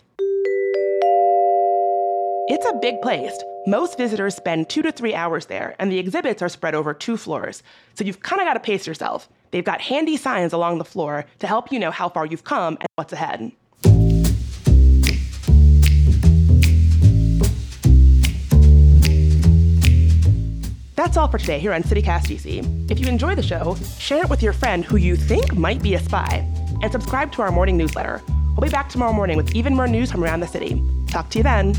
It's 2.47 2.67
a 2.67 2.79
big 2.81 3.01
place, 3.01 3.37
Most 3.67 3.97
visitors 3.97 4.35
spend 4.35 4.69
two 4.69 4.83
to 4.83 4.93
three 4.93 5.15
hours 5.15 5.47
there, 5.47 5.75
and 5.79 5.91
the 5.91 5.99
exhibits 5.99 6.43
are 6.43 6.51
spread 6.51 6.75
over 6.75 6.93
two 6.93 7.17
floors. 7.17 7.63
So 7.95 8.05
you've 8.05 8.21
kind 8.21 8.43
of 8.43 8.47
got 8.47 8.55
to 8.55 8.61
pace 8.61 8.87
yourself. 8.87 9.27
They've 9.53 9.65
got 9.65 9.81
handy 9.81 10.19
signs 10.19 10.53
along 10.53 10.77
the 10.77 10.85
floor 10.85 11.25
to 11.39 11.47
help 11.47 11.73
you 11.73 11.79
know 11.79 11.91
how 11.91 12.11
far 12.11 12.27
you've 12.27 12.45
come 12.45 12.77
and 12.79 12.89
what's 12.97 13.15
ahead. 13.15 13.53
That's 21.05 21.19
all 21.19 21.29
for 21.29 21.37
today 21.37 21.59
here 21.59 21.75
on 21.75 21.83
CityCast 21.83 22.29
DC. 22.29 22.91
If 22.91 22.99
you 22.99 23.09
enjoy 23.09 23.35
the 23.35 23.43
show, 23.43 23.77
share 23.99 24.23
it 24.23 24.31
with 24.31 24.43
your 24.43 24.55
friend 24.55 24.87
who 24.87 24.97
you 24.97 25.17
think 25.17 25.55
might 25.55 25.83
be 25.83 25.93
a 25.97 25.99
spy, 25.99 26.49
and 26.81 26.91
subscribe 26.91 27.31
to 27.33 27.43
our 27.43 27.53
morning 27.53 27.77
newsletter. 27.77 28.23
We'll 28.27 28.63
be 28.63 28.71
back 28.71 28.89
tomorrow 28.89 29.13
morning 29.13 29.37
with 29.37 29.55
even 29.55 29.75
more 29.77 29.87
news 29.87 30.11
from 30.11 30.25
around 30.25 30.41
the 30.41 30.47
city. 30.47 30.83
Talk 31.09 31.29
to 31.33 31.39
you 31.39 31.43
then. 31.45 31.75